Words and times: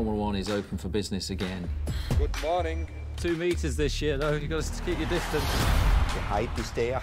Formula 0.00 0.18
One 0.18 0.34
is 0.34 0.48
open 0.48 0.78
for 0.78 0.88
business 0.88 1.28
again. 1.28 1.68
Good 2.16 2.34
morning. 2.40 2.88
Two 3.18 3.36
meters 3.36 3.76
this 3.76 4.00
year, 4.00 4.16
though. 4.16 4.32
You've 4.32 4.48
got 4.48 4.62
to 4.62 4.82
keep 4.82 4.98
your 4.98 5.10
distance. 5.10 5.44
The 5.44 6.22
height 6.24 6.48
is 6.58 6.70
there, 6.70 7.02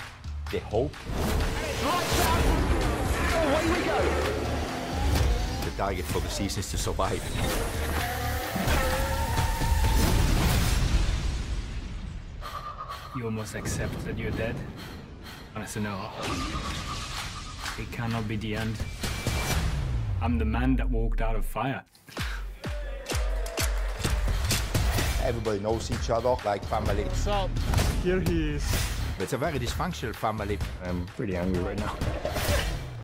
the 0.51 0.57
hope. 0.61 0.91
The 5.63 5.71
target 5.77 6.05
for 6.05 6.21
the 6.21 6.27
season 6.27 6.61
is 6.61 6.71
to 6.71 6.77
survive. 6.79 7.21
You 13.15 13.25
almost 13.25 13.53
accept 13.53 14.05
that 14.05 14.17
you're 14.17 14.31
dead. 14.31 14.55
And 15.53 15.63
I 15.63 15.67
said, 15.67 15.83
no. 15.83 16.09
It 17.77 17.91
cannot 17.91 18.27
be 18.27 18.37
the 18.37 18.55
end. 18.55 18.75
I'm 20.19 20.39
the 20.39 20.45
man 20.45 20.77
that 20.77 20.89
walked 20.89 21.21
out 21.21 21.35
of 21.35 21.45
fire. 21.45 21.83
Everybody 25.27 25.59
knows 25.59 25.91
each 25.91 26.09
other 26.09 26.35
like 26.45 26.63
family. 26.63 27.03
Here 28.01 28.21
he 28.21 28.55
is. 28.55 28.63
It's 29.19 29.33
a 29.33 29.37
very 29.37 29.59
dysfunctional 29.59 30.15
family. 30.15 30.57
I'm 30.85 31.05
pretty 31.17 31.35
angry 31.35 31.59
right 31.59 31.77
now. 31.77 31.97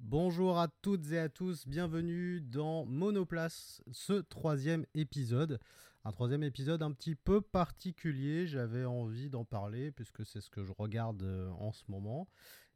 Bonjour 0.04 0.58
à 0.58 0.70
toutes 0.82 1.12
et 1.12 1.20
à 1.20 1.28
tous, 1.28 1.68
bienvenue 1.68 2.40
dans 2.40 2.86
Monoplace, 2.86 3.82
ce 3.92 4.14
troisième 4.22 4.86
épisode. 4.96 5.60
Un 6.06 6.14
troisième 6.14 6.44
épisode 6.44 6.82
un 6.82 6.94
petit 6.94 7.16
peu 7.16 7.42
particulier, 7.42 8.48
j'avais 8.48 8.86
envie 8.86 9.30
d'en 9.30 9.44
parler 9.44 9.92
puisque 9.92 10.26
c'est 10.26 10.40
ce 10.40 10.50
que 10.50 10.64
je 10.64 10.72
regarde 10.78 11.24
euh, 11.24 11.50
en 11.60 11.74
ce 11.74 11.84
moment. 11.90 12.30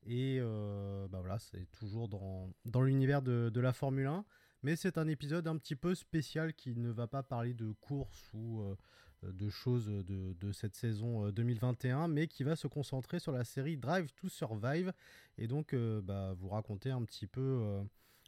Et 0.05 0.39
euh, 0.41 1.07
bah 1.07 1.19
voilà, 1.21 1.39
c'est 1.39 1.71
toujours 1.71 2.09
dans, 2.09 2.49
dans 2.65 2.81
l'univers 2.81 3.21
de, 3.21 3.49
de 3.53 3.61
la 3.61 3.71
Formule 3.71 4.07
1. 4.07 4.25
Mais 4.63 4.75
c'est 4.75 4.97
un 4.97 5.07
épisode 5.07 5.47
un 5.47 5.57
petit 5.57 5.75
peu 5.75 5.95
spécial 5.95 6.53
qui 6.53 6.75
ne 6.75 6.89
va 6.89 7.07
pas 7.07 7.23
parler 7.23 7.53
de 7.53 7.71
course 7.79 8.29
ou 8.33 8.61
euh, 8.61 8.75
de 9.23 9.49
choses 9.49 9.87
de, 9.87 10.33
de 10.39 10.51
cette 10.51 10.75
saison 10.75 11.25
euh, 11.25 11.31
2021, 11.31 12.07
mais 12.07 12.27
qui 12.27 12.43
va 12.43 12.55
se 12.55 12.67
concentrer 12.67 13.19
sur 13.19 13.31
la 13.31 13.43
série 13.43 13.77
Drive 13.77 14.11
to 14.13 14.29
Survive 14.29 14.93
et 15.37 15.47
donc 15.47 15.73
euh, 15.73 16.01
bah, 16.01 16.33
vous 16.37 16.49
raconter 16.49 16.91
un 16.91 17.03
petit 17.03 17.27
peu 17.27 17.41
euh, 17.41 17.83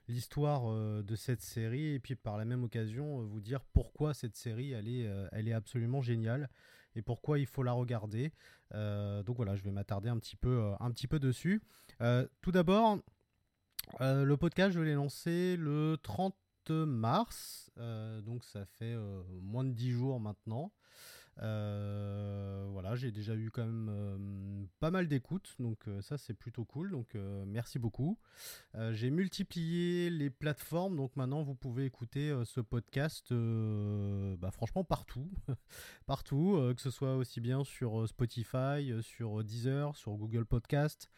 l'histoire 0.08 0.64
euh, 0.66 1.03
de 1.03 1.16
cette 1.16 1.41
série 1.41 1.94
et 1.94 2.00
puis 2.00 2.16
par 2.16 2.38
la 2.38 2.46
même 2.46 2.64
occasion 2.64 3.22
euh, 3.22 3.24
vous 3.24 3.40
dire 3.40 3.62
pourquoi 3.74 4.14
cette 4.14 4.36
série 4.36 4.72
elle 4.72 4.88
est, 4.88 5.08
euh, 5.08 5.28
elle 5.31 5.47
est 5.47 5.53
absolument 5.53 6.02
géniale 6.02 6.50
et 6.96 7.02
pourquoi 7.02 7.40
il 7.40 7.46
faut 7.46 7.64
la 7.64 7.72
regarder. 7.72 8.34
Euh, 8.74 9.24
donc 9.24 9.38
voilà, 9.38 9.56
je 9.56 9.64
vais 9.64 9.72
m'attarder 9.72 10.09
un 10.09 10.18
petit 10.18 10.35
peu, 10.35 10.50
euh, 10.50 10.74
un 10.80 10.91
petit 10.91 11.08
peu 11.08 11.19
dessus. 11.19 11.62
Euh, 12.02 12.28
tout 12.41 12.52
d'abord, 12.52 12.97
euh, 14.02 14.24
le 14.24 14.38
podcast, 14.38 14.72
je 14.74 14.81
l'ai 14.81 14.94
lancé 14.94 15.56
le 15.58 15.97
30 16.02 16.35
mars, 16.74 17.72
euh, 17.78 18.22
donc 18.22 18.44
ça 18.44 18.66
fait 18.66 18.94
euh, 18.94 19.22
moins 19.41 19.63
de 19.63 19.72
10 19.72 19.91
jours 19.91 20.19
maintenant. 20.19 20.72
Euh, 21.41 22.68
voilà, 22.72 22.96
j'ai 22.96 23.12
déjà 23.12 23.34
eu 23.34 23.50
quand 23.50 23.66
même 23.66 24.68
pas 24.81 24.91
mal 24.91 25.08
d'écoutes, 25.08 25.56
donc 25.58 25.85
ça 26.02 26.18
c'est 26.18 26.34
plutôt 26.34 26.66
cool, 26.66 26.91
donc 26.91 27.16
merci 27.47 27.79
beaucoup. 27.79 28.19
J'ai 28.91 29.09
multiplié 29.09 30.09
les 30.09 30.29
plateformes, 30.29 30.97
donc 30.97 31.16
maintenant 31.16 31.41
vous 31.41 31.56
pouvez 31.56 31.85
écouter 31.85 32.38
ce 32.44 32.59
podcast 32.59 33.31
bah, 33.31 34.52
franchement 34.52 34.84
partout, 34.84 35.31
partout, 36.06 36.59
que 36.75 36.81
ce 36.81 36.91
soit 36.91 37.16
aussi 37.16 37.40
bien 37.40 37.63
sur 37.63 38.06
Spotify, 38.09 38.91
sur 39.02 39.41
Deezer, 39.46 39.96
sur 39.96 40.18
Google 40.18 40.44
Podcast, 40.44 41.09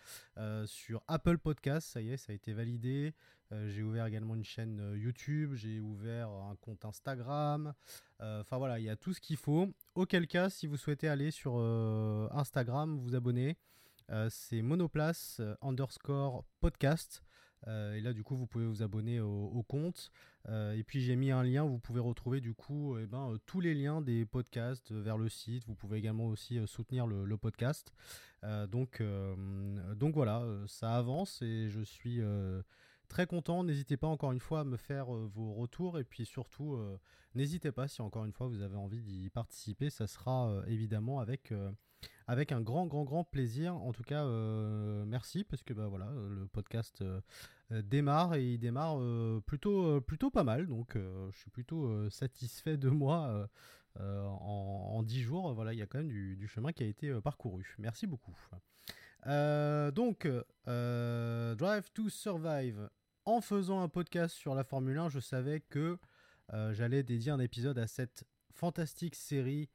sur 0.67 1.01
Apple 1.07 1.39
Podcast, 1.39 1.87
ça 1.87 1.99
y 1.99 2.11
est, 2.11 2.17
ça 2.17 2.31
a 2.31 2.35
été 2.35 2.53
validé. 2.53 3.15
Euh, 3.51 3.69
j'ai 3.69 3.83
ouvert 3.83 4.05
également 4.05 4.35
une 4.35 4.43
chaîne 4.43 4.79
euh, 4.79 4.97
YouTube, 4.97 5.53
j'ai 5.55 5.79
ouvert 5.79 6.29
un 6.29 6.55
compte 6.55 6.85
Instagram. 6.85 7.73
Euh, 8.21 8.41
Enfin 8.41 8.57
voilà, 8.57 8.79
il 8.79 8.85
y 8.85 8.89
a 8.89 8.95
tout 8.95 9.13
ce 9.13 9.19
qu'il 9.19 9.37
faut. 9.37 9.67
Auquel 9.95 10.27
cas, 10.27 10.49
si 10.49 10.67
vous 10.67 10.77
souhaitez 10.77 11.07
aller 11.07 11.31
sur 11.31 11.53
euh, 11.57 12.27
Instagram, 12.31 12.97
vous 12.97 13.15
abonner, 13.15 13.57
euh, 14.09 14.27
c'est 14.29 14.61
monoplace 14.61 15.37
euh, 15.39 15.55
underscore 15.61 16.45
podcast. 16.59 17.23
Euh, 17.67 17.93
et 17.95 18.01
là, 18.01 18.13
du 18.13 18.23
coup, 18.23 18.35
vous 18.35 18.47
pouvez 18.47 18.65
vous 18.65 18.81
abonner 18.81 19.19
au, 19.19 19.63
compte. 19.67 20.11
Euh, 20.49 20.73
et 20.73 20.83
puis, 20.83 21.01
j'ai 21.01 21.15
mis 21.15 21.31
un 21.31 21.43
lien. 21.43 21.63
Vous 21.63 21.77
pouvez 21.77 21.99
retrouver, 21.99 22.41
du 22.41 22.53
coup, 22.53 22.97
eh 22.97 23.05
ben, 23.05 23.33
euh, 23.33 23.37
tous 23.45 23.59
les 23.59 23.75
liens 23.75 24.01
des 24.01 24.25
podcasts 24.25 24.91
euh, 24.91 25.01
vers 25.01 25.17
le 25.17 25.29
site. 25.29 25.65
Vous 25.67 25.75
pouvez 25.75 25.99
également 25.99 26.25
aussi 26.27 26.57
euh, 26.57 26.65
soutenir 26.65 27.05
le, 27.05 27.25
le 27.25 27.37
podcast. 27.37 27.93
Euh, 28.43 28.65
donc, 28.65 29.01
euh, 29.01 29.35
donc 29.95 30.15
voilà, 30.15 30.41
euh, 30.41 30.65
ça 30.67 30.95
avance 30.95 31.41
et 31.43 31.69
je 31.69 31.81
suis 31.81 32.21
euh, 32.21 32.63
très 33.11 33.27
content. 33.27 33.65
N'hésitez 33.65 33.97
pas 33.97 34.07
encore 34.07 34.31
une 34.31 34.39
fois 34.39 34.61
à 34.61 34.63
me 34.63 34.77
faire 34.77 35.13
euh, 35.13 35.29
vos 35.35 35.53
retours. 35.53 35.99
Et 35.99 36.03
puis 36.05 36.25
surtout, 36.25 36.75
euh, 36.75 36.97
n'hésitez 37.35 37.71
pas 37.71 37.87
si 37.87 38.01
encore 38.01 38.23
une 38.23 38.31
fois 38.31 38.47
vous 38.47 38.61
avez 38.61 38.77
envie 38.77 39.01
d'y 39.01 39.29
participer. 39.29 39.89
Ça 39.89 40.07
sera 40.07 40.49
euh, 40.49 40.63
évidemment 40.65 41.19
avec, 41.19 41.53
avec 42.27 42.53
un 42.53 42.61
grand, 42.61 42.87
grand, 42.87 43.03
grand 43.03 43.25
plaisir. 43.25 43.75
En 43.75 43.91
tout 43.91 44.03
cas, 44.03 44.25
merci 45.05 45.43
parce 45.43 45.61
que 45.61 45.73
bah, 45.73 45.87
voilà, 45.87 46.09
le 46.29 46.47
podcast 46.47 47.03
démarre 47.69 48.35
et 48.35 48.53
il 48.53 48.57
démarre 48.59 48.97
plutôt, 49.45 49.99
plutôt 50.01 50.31
pas 50.31 50.43
mal. 50.43 50.67
Donc, 50.67 50.95
je 50.95 51.37
suis 51.37 51.51
plutôt 51.51 52.09
satisfait 52.09 52.77
de 52.77 52.89
moi. 52.89 53.49
en, 53.99 54.03
en 54.03 55.03
10 55.03 55.21
jours, 55.21 55.53
voilà, 55.53 55.73
il 55.73 55.79
y 55.79 55.81
a 55.81 55.85
quand 55.85 55.97
même 55.99 56.07
du, 56.07 56.37
du 56.37 56.47
chemin 56.47 56.71
qui 56.71 56.83
a 56.83 56.87
été 56.87 57.13
parcouru. 57.21 57.75
Merci 57.77 58.07
beaucoup. 58.07 58.35
Donc, 59.25 60.27
Drive 60.65 61.91
to 61.93 62.09
Survive. 62.09 62.89
En 63.25 63.39
faisant 63.39 63.81
un 63.81 63.87
podcast 63.87 64.35
sur 64.35 64.55
la 64.55 64.63
Formule 64.63 64.97
1, 64.97 65.09
je 65.09 65.19
savais 65.19 65.59
que 65.59 65.99
euh, 66.53 66.73
j'allais 66.73 67.03
dédier 67.03 67.31
un 67.31 67.39
épisode 67.39 67.77
à 67.77 67.85
cette 67.85 68.23
fantastique 68.53 69.15
série 69.15 69.69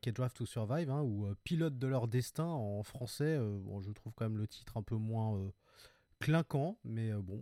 qui 0.00 0.08
est 0.08 0.12
Drive 0.12 0.32
to 0.32 0.46
Survive, 0.46 0.90
hein, 0.90 1.02
ou 1.02 1.26
euh, 1.26 1.36
Pilote 1.44 1.78
de 1.78 1.86
leur 1.86 2.08
destin 2.08 2.44
en 2.44 2.82
français. 2.82 3.36
Euh, 3.38 3.56
bon, 3.60 3.80
je 3.80 3.92
trouve 3.92 4.12
quand 4.14 4.24
même 4.24 4.38
le 4.38 4.48
titre 4.48 4.76
un 4.76 4.82
peu 4.82 4.96
moins 4.96 5.52
clinquant, 6.18 6.76
mais 6.84 7.12
bon, 7.12 7.40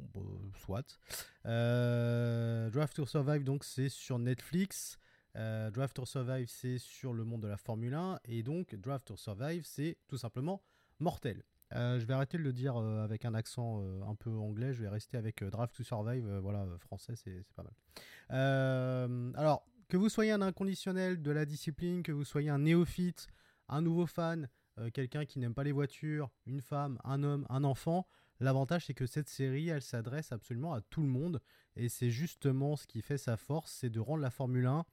soit. 0.59 0.99
Drive 1.45 2.93
to 2.95 3.07
Survive, 3.07 3.45
donc, 3.45 3.65
c'est 3.65 3.89
sur 3.89 4.19
Netflix. 4.19 4.99
Drive 5.35 5.93
to 5.95 6.05
Survive, 6.05 6.49
c'est 6.49 6.79
sur 6.79 7.15
le 7.15 7.25
monde 7.25 7.43
de 7.43 7.49
la 7.49 7.57
Formule 7.57 7.95
1. 7.95 8.21
Et 8.27 8.43
donc, 8.43 8.75
Drive 8.75 9.05
to 9.05 9.17
Survive, 9.17 9.65
c'est 9.65 9.97
tout 10.07 10.19
simplement 10.19 10.63
mortel. 11.01 11.43
Euh, 11.75 11.99
je 12.01 12.07
vais 12.07 12.15
arrêter 12.15 12.39
de 12.39 12.43
le 12.43 12.53
dire 12.53 12.77
euh, 12.77 13.05
avec 13.05 13.25
un 13.25 13.35
accent 13.35 13.83
euh, 13.83 14.03
un 14.05 14.15
peu 14.15 14.31
anglais. 14.31 14.73
Je 14.73 14.83
vais 14.83 14.89
rester 14.89 15.17
avec 15.17 15.45
Drive 15.45 15.71
to 15.73 15.83
Survive. 15.83 16.27
voilà, 16.39 16.67
français, 16.79 17.15
c'est 17.17 17.45
pas 17.55 17.63
mal. 17.63 19.35
Alors, 19.37 19.67
que 19.89 19.97
vous 19.97 20.09
soyez 20.09 20.33
un 20.33 20.43
inconditionnel 20.43 21.23
de 21.23 21.31
la 21.31 21.45
discipline, 21.45 22.03
que 22.03 22.13
vous 22.13 22.25
soyez 22.25 22.51
un 22.51 22.61
néophyte, 22.61 23.29
un 23.69 23.83
nouveau 23.83 24.07
fan, 24.07 24.49
quelqu'un 24.93 25.25
qui 25.25 25.39
n'aime 25.39 25.55
pas 25.55 25.65
les 25.65 25.73
voitures, 25.73 26.31
une 26.47 26.61
femme, 26.61 26.99
un 27.05 27.23
homme, 27.23 27.47
un 27.49 27.65
enfant, 27.65 28.07
l'avantage 28.39 28.87
c'est 28.87 28.95
que 28.95 29.07
cette 29.07 29.29
série, 29.29 29.69
elle 29.71 29.83
s'adresse 29.83 30.31
absolument 30.31 30.75
à 30.75 30.83
tout 30.83 31.03
le 31.03 31.09
monde. 31.09 31.41
Et 31.75 31.89
c'est 31.89 32.11
justement 32.11 32.77
ce 32.77 32.87
qui 32.87 33.01
fait 33.01 33.19
sa 33.19 33.37
force, 33.37 33.73
c'est 33.73 33.91
de 33.91 34.01
rendre 34.01 34.23
la 34.23 34.31
Formule 34.31 34.67
1 34.67 34.85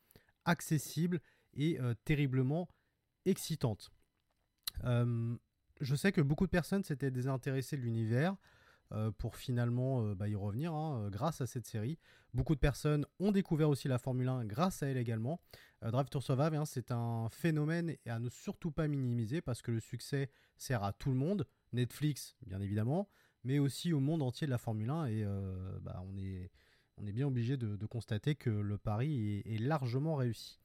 accessible 0.46 1.20
et 1.56 1.78
terriblement 2.06 2.70
excitante. 3.26 3.92
Je 5.82 5.96
sais 5.96 6.12
que 6.12 6.22
beaucoup 6.22 6.46
de 6.46 6.52
personnes 6.52 6.84
s'étaient 6.84 7.12
désintéressées 7.12 7.78
de 7.78 7.82
l'univers 7.82 8.36
euh, 8.94 9.10
pour 9.12 9.36
finalement 9.36 10.04
euh, 10.06 10.14
bah, 10.14 10.30
y 10.30 10.36
revenir 10.36 10.72
hein, 10.72 11.06
euh, 11.06 11.10
grâce 11.10 11.42
à 11.42 11.48
cette 11.48 11.66
série. 11.66 11.98
Beaucoup 12.36 12.54
de 12.54 12.60
personnes 12.60 13.08
ont 13.20 13.32
découvert 13.32 13.68
aussi 13.68 13.88
la 13.88 13.98
Formule 13.98 14.30
1 14.30 14.46
grâce 14.46 14.84
à 14.84 14.88
elle 14.88 14.98
également. 14.98 15.42
Drive 15.82 16.08
to 16.10 16.22
Survive, 16.22 16.54
hein, 16.54 16.66
c'est 16.66 16.92
un 16.92 17.28
phénomène 17.30 17.96
à 18.06 18.20
ne 18.20 18.30
surtout 18.30 18.72
pas 18.72 18.88
minimiser 18.88 19.42
parce 19.42 19.64
que 19.64 19.72
le 19.72 19.80
succès 19.80 20.30
sert 20.58 20.84
à 20.84 20.94
tout 20.94 21.10
le 21.10 21.16
monde, 21.16 21.48
Netflix 21.74 22.36
bien 22.46 22.62
évidemment, 22.62 23.10
mais 23.44 23.58
aussi 23.58 23.92
au 23.92 24.00
monde 24.00 24.22
entier 24.22 24.46
de 24.46 24.52
la 24.52 24.58
Formule 24.58 24.90
1 24.90 25.06
et 25.08 25.26
bah, 25.82 26.04
on, 26.08 26.18
est, 26.18 26.52
bien 27.12 27.28
obligé 27.28 27.58
de, 27.58 27.86
constater 27.86 28.36
que 28.36 28.50
le 28.50 28.78
pari 28.78 29.44
est, 29.46 29.60
largement 29.60 30.16
réussi. 30.16 30.60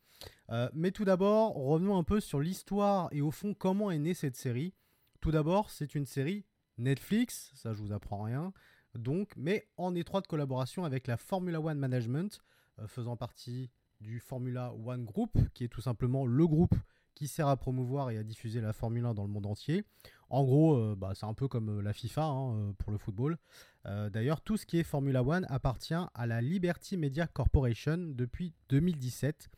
Mais 0.72 0.90
tout 0.90 1.04
d'abord, 1.04 1.54
revenons 1.54 1.98
un 1.98 2.04
peu 2.04 2.20
sur 2.20 2.40
l'histoire 2.40 3.08
et 3.12 3.20
au 3.20 3.30
fond 3.30 3.54
comment 3.54 3.90
est 3.90 3.98
née 3.98 4.14
cette 4.14 4.36
série. 4.36 4.74
Tout 5.20 5.30
d'abord, 5.30 5.70
c'est 5.70 5.94
une 5.94 6.06
série 6.06 6.44
Netflix, 6.78 7.52
ça 7.54 7.74
je 7.74 7.82
vous 7.82 7.92
apprends 7.92 8.22
rien, 8.22 8.52
donc, 8.94 9.32
mais 9.36 9.68
en 9.76 9.94
étroite 9.94 10.26
collaboration 10.26 10.84
avec 10.84 11.06
la 11.06 11.16
Formula 11.16 11.60
One 11.60 11.78
Management, 11.78 12.40
euh, 12.78 12.86
faisant 12.86 13.16
partie 13.16 13.70
du 14.00 14.18
Formula 14.18 14.72
One 14.72 15.04
Group, 15.04 15.36
qui 15.54 15.64
est 15.64 15.68
tout 15.68 15.82
simplement 15.82 16.26
le 16.26 16.46
groupe 16.46 16.74
qui 17.14 17.28
sert 17.28 17.48
à 17.48 17.56
promouvoir 17.56 18.10
et 18.10 18.16
à 18.16 18.22
diffuser 18.22 18.62
la 18.62 18.72
Formule 18.72 19.04
1 19.04 19.14
dans 19.14 19.24
le 19.24 19.30
monde 19.30 19.46
entier. 19.46 19.84
En 20.30 20.42
gros, 20.42 20.76
euh, 20.76 20.94
bah, 20.96 21.12
c'est 21.14 21.26
un 21.26 21.34
peu 21.34 21.48
comme 21.48 21.80
euh, 21.80 21.82
la 21.82 21.92
FIFA 21.92 22.24
hein, 22.24 22.72
pour 22.78 22.90
le 22.92 22.98
football. 22.98 23.36
D'ailleurs, 23.84 24.42
tout 24.42 24.58
ce 24.58 24.66
qui 24.66 24.78
est 24.78 24.82
Formula 24.82 25.22
One 25.22 25.46
appartient 25.48 25.94
à 25.94 26.26
la 26.26 26.42
Liberty 26.42 26.98
Media 26.98 27.26
Corporation 27.26 27.96
depuis 27.96 28.52
2017. 28.68 29.48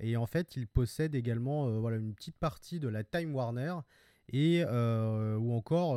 Et 0.00 0.18
en 0.18 0.26
fait, 0.26 0.54
il 0.54 0.66
possède 0.66 1.14
également 1.14 1.66
une 1.88 2.14
petite 2.14 2.36
partie 2.36 2.78
de 2.78 2.88
la 2.88 3.04
Time 3.04 3.34
Warner. 3.34 3.76
Et 4.32 4.64
ou 4.64 5.52
encore, 5.52 5.96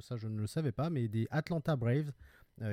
ça 0.00 0.16
je 0.16 0.28
ne 0.28 0.38
le 0.40 0.46
savais 0.46 0.72
pas, 0.72 0.90
mais 0.90 1.08
des 1.08 1.26
Atlanta 1.30 1.76
Braves, 1.76 2.12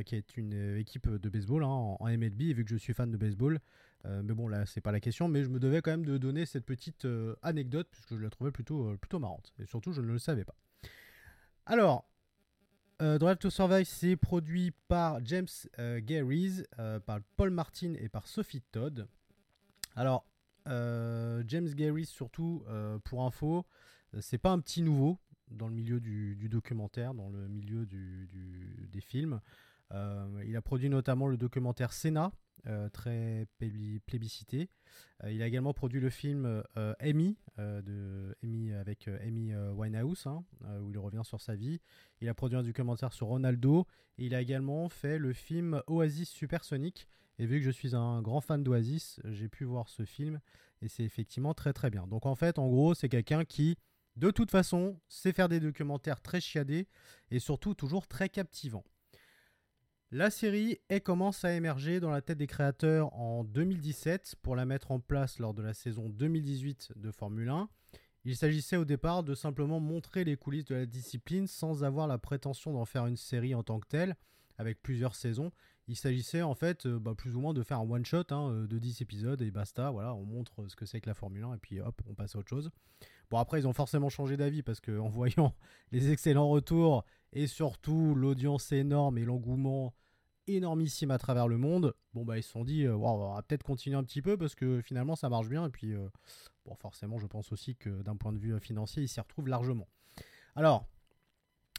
qui 0.05 0.15
est 0.15 0.37
une 0.37 0.77
équipe 0.77 1.09
de 1.09 1.29
baseball 1.29 1.63
hein, 1.63 1.67
en, 1.67 2.05
MLB, 2.05 2.41
et 2.41 2.53
vu 2.53 2.63
que 2.63 2.69
je 2.69 2.77
suis 2.77 2.93
fan 2.93 3.11
de 3.11 3.17
baseball, 3.17 3.59
mais 4.05 4.33
bon 4.33 4.47
là 4.47 4.65
c'est 4.65 4.81
pas 4.81 4.91
la 4.91 4.99
question, 4.99 5.27
mais 5.27 5.43
je 5.43 5.49
me 5.49 5.59
devais 5.59 5.81
quand 5.81 5.91
même 5.91 6.05
de 6.05 6.17
donner 6.17 6.45
cette 6.45 6.65
petite 6.65 7.07
anecdote, 7.41 7.87
puisque 7.91 8.15
je 8.15 8.21
la 8.21 8.29
trouvais 8.29 8.51
plutôt, 8.51 8.95
plutôt 8.97 9.19
marrante, 9.19 9.53
et 9.59 9.65
surtout 9.65 9.93
je 9.93 10.01
ne 10.01 10.07
le 10.07 10.19
savais 10.19 10.45
pas. 10.45 10.55
Alors, 11.65 12.11
euh, 13.01 13.17
Drive 13.17 13.37
to 13.37 13.49
Survive, 13.49 13.85
c'est 13.85 14.15
produit 14.15 14.71
par 14.87 15.25
James 15.25 15.47
euh, 15.79 15.99
euh, 16.79 16.99
par 16.99 17.19
Paul 17.35 17.49
Martin 17.49 17.95
et 17.99 18.09
par 18.09 18.27
Sophie 18.27 18.61
Todd. 18.71 19.07
Alors, 19.95 20.23
euh, 20.23 20.30
James 20.65 21.69
Garys, 21.73 22.05
surtout, 22.05 22.63
pour 23.05 23.23
info, 23.23 23.65
c'est 24.19 24.37
pas 24.37 24.51
un 24.51 24.59
petit 24.59 24.81
nouveau 24.81 25.17
dans 25.49 25.67
le 25.67 25.73
milieu 25.73 25.99
du, 25.99 26.49
documentaire, 26.49 27.13
dans 27.13 27.29
le 27.29 27.47
milieu 27.47 27.85
des 27.85 29.01
films. 29.01 29.41
il 29.91 30.55
a 30.55 30.61
produit 30.61 30.89
notamment 30.89 31.27
le 31.27 31.37
documentaire 31.37 31.93
Senna, 31.93 32.31
très 32.93 33.47
plébiscité. 34.05 34.69
il 35.27 35.41
a 35.41 35.47
également 35.47 35.73
produit 35.73 35.99
le 35.99 36.09
film 36.09 36.63
Amy, 36.99 37.37
de 37.57 38.35
avec 38.79 39.07
Amy 39.07 39.53
Winehouse, 39.55 40.27
hein, 40.27 40.43
où 40.81 40.89
il 40.91 40.97
revient 40.97 41.23
sur 41.23 41.41
sa 41.41 41.55
vie. 41.55 41.81
Il 42.21 42.29
a 42.29 42.33
produit 42.33 42.57
un 42.57 42.63
documentaire 42.63 43.13
sur 43.13 43.27
Ronaldo. 43.27 43.85
Et 44.17 44.25
il 44.25 44.35
a 44.35 44.41
également 44.41 44.89
fait 44.89 45.17
le 45.17 45.33
film 45.33 45.81
Oasis 45.87 46.29
Supersonic. 46.29 47.07
Et 47.39 47.45
vu 47.45 47.59
que 47.59 47.65
je 47.65 47.71
suis 47.71 47.95
un 47.95 48.21
grand 48.21 48.41
fan 48.41 48.63
d'Oasis, 48.63 49.19
j'ai 49.25 49.49
pu 49.49 49.63
voir 49.63 49.89
ce 49.89 50.05
film. 50.05 50.39
Et 50.81 50.87
c'est 50.87 51.03
effectivement 51.03 51.53
très 51.53 51.73
très 51.73 51.89
bien. 51.89 52.07
Donc 52.07 52.25
en 52.25 52.35
fait, 52.35 52.59
en 52.59 52.67
gros, 52.67 52.93
c'est 52.93 53.09
quelqu'un 53.09 53.45
qui, 53.45 53.77
de 54.15 54.31
toute 54.31 54.51
façon, 54.51 54.99
sait 55.07 55.33
faire 55.33 55.49
des 55.49 55.59
documentaires 55.59 56.21
très 56.21 56.41
chiadés 56.41 56.87
et 57.29 57.39
surtout 57.39 57.73
toujours 57.73 58.07
très 58.07 58.29
captivants. 58.29 58.85
La 60.13 60.29
série 60.29 60.77
elle 60.89 61.01
commence 61.01 61.45
à 61.45 61.53
émerger 61.53 62.01
dans 62.01 62.09
la 62.09 62.21
tête 62.21 62.37
des 62.37 62.47
créateurs 62.47 63.13
en 63.13 63.45
2017 63.45 64.35
pour 64.41 64.57
la 64.57 64.65
mettre 64.65 64.91
en 64.91 64.99
place 64.99 65.39
lors 65.39 65.53
de 65.53 65.61
la 65.61 65.73
saison 65.73 66.09
2018 66.09 66.91
de 66.97 67.11
Formule 67.11 67.47
1. 67.47 67.69
Il 68.25 68.35
s'agissait 68.35 68.75
au 68.75 68.83
départ 68.83 69.23
de 69.23 69.33
simplement 69.33 69.79
montrer 69.79 70.25
les 70.25 70.35
coulisses 70.35 70.65
de 70.65 70.75
la 70.75 70.85
discipline 70.85 71.47
sans 71.47 71.85
avoir 71.85 72.07
la 72.07 72.17
prétention 72.17 72.73
d'en 72.73 72.83
faire 72.83 73.07
une 73.07 73.15
série 73.15 73.55
en 73.55 73.63
tant 73.63 73.79
que 73.79 73.87
telle, 73.87 74.17
avec 74.57 74.81
plusieurs 74.81 75.15
saisons. 75.15 75.51
Il 75.91 75.95
s'agissait 75.95 76.41
en 76.41 76.55
fait 76.55 76.85
euh, 76.85 76.99
bah, 76.99 77.13
plus 77.15 77.35
ou 77.35 77.39
moins 77.39 77.53
de 77.53 77.63
faire 77.63 77.79
un 77.79 77.89
one-shot 77.89 78.23
hein, 78.31 78.49
euh, 78.49 78.67
de 78.67 78.79
10 78.79 79.01
épisodes 79.01 79.41
et 79.41 79.51
basta, 79.51 79.91
voilà, 79.91 80.13
on 80.15 80.23
montre 80.23 80.67
ce 80.67 80.75
que 80.75 80.85
c'est 80.85 81.01
que 81.01 81.09
la 81.09 81.13
Formule 81.13 81.43
1 81.43 81.55
et 81.55 81.57
puis 81.57 81.79
hop, 81.79 82.01
on 82.09 82.13
passe 82.13 82.35
à 82.35 82.39
autre 82.39 82.49
chose. 82.49 82.71
Bon 83.29 83.37
après 83.37 83.59
ils 83.59 83.67
ont 83.67 83.73
forcément 83.73 84.09
changé 84.09 84.37
d'avis 84.37 84.63
parce 84.63 84.79
qu'en 84.79 85.09
voyant 85.09 85.53
les 85.91 86.11
excellents 86.11 86.49
retours 86.49 87.05
et 87.33 87.47
surtout 87.47 88.15
l'audience 88.15 88.71
énorme 88.71 89.17
et 89.17 89.25
l'engouement 89.25 89.93
énormissime 90.47 91.11
à 91.11 91.17
travers 91.17 91.47
le 91.47 91.57
monde, 91.57 91.93
bon 92.13 92.25
bah 92.25 92.37
ils 92.37 92.43
se 92.43 92.51
sont 92.51 92.63
dit 92.63 92.85
euh, 92.85 92.95
on 92.95 93.33
va 93.33 93.41
peut-être 93.43 93.63
continuer 93.63 93.95
un 93.95 94.03
petit 94.03 94.21
peu 94.21 94.37
parce 94.37 94.55
que 94.55 94.81
finalement 94.81 95.15
ça 95.15 95.29
marche 95.29 95.49
bien 95.49 95.65
et 95.65 95.69
puis 95.69 95.93
Bon, 96.65 96.75
forcément, 96.75 97.17
je 97.17 97.27
pense 97.27 97.51
aussi 97.51 97.75
que 97.75 97.89
d'un 98.03 98.15
point 98.15 98.31
de 98.31 98.37
vue 98.37 98.53
euh, 98.53 98.59
financier, 98.59 99.03
il 99.03 99.07
s'y 99.07 99.19
retrouve 99.19 99.47
largement. 99.47 99.87
Alors, 100.55 100.87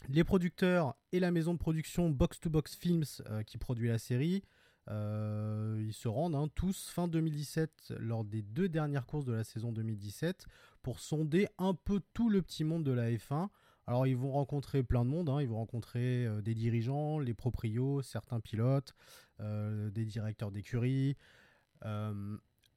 les 0.09 0.23
producteurs 0.23 0.95
et 1.11 1.19
la 1.19 1.31
maison 1.31 1.53
de 1.53 1.59
production 1.59 2.09
Box 2.09 2.39
to 2.39 2.49
Box 2.49 2.75
Films 2.75 3.03
euh, 3.29 3.43
qui 3.43 3.57
produit 3.57 3.87
la 3.87 3.97
série, 3.97 4.43
euh, 4.89 5.81
ils 5.85 5.93
se 5.93 6.07
rendent 6.07 6.35
hein, 6.35 6.49
tous 6.55 6.89
fin 6.89 7.07
2017 7.07 7.93
lors 7.99 8.25
des 8.25 8.41
deux 8.41 8.67
dernières 8.67 9.05
courses 9.05 9.25
de 9.25 9.33
la 9.33 9.43
saison 9.43 9.71
2017 9.71 10.45
pour 10.81 10.99
sonder 10.99 11.47
un 11.57 11.73
peu 11.73 12.01
tout 12.13 12.29
le 12.29 12.41
petit 12.41 12.63
monde 12.63 12.83
de 12.83 12.91
la 12.91 13.09
F1. 13.11 13.49
Alors 13.87 14.07
ils 14.07 14.17
vont 14.17 14.31
rencontrer 14.31 14.83
plein 14.83 15.05
de 15.05 15.09
monde, 15.09 15.29
hein. 15.29 15.41
ils 15.41 15.47
vont 15.47 15.57
rencontrer 15.57 16.27
des 16.41 16.53
dirigeants, 16.53 17.19
les 17.19 17.33
proprios, 17.33 18.01
certains 18.01 18.39
pilotes, 18.39 18.95
des 19.39 20.05
directeurs 20.05 20.51
d'écurie. 20.51 21.17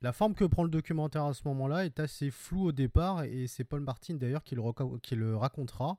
La 0.02 0.12
forme 0.12 0.34
que 0.34 0.44
prend 0.44 0.62
le 0.62 0.68
documentaire 0.68 1.24
à 1.24 1.34
ce 1.34 1.42
moment-là 1.48 1.86
est 1.86 2.00
assez 2.00 2.30
floue 2.30 2.66
au 2.66 2.72
départ 2.72 3.24
et 3.24 3.46
c'est 3.46 3.64
Paul 3.64 3.80
Martin 3.80 4.14
d'ailleurs 4.14 4.44
qui, 4.44 4.54
le, 4.54 5.36
racontera 5.36 5.98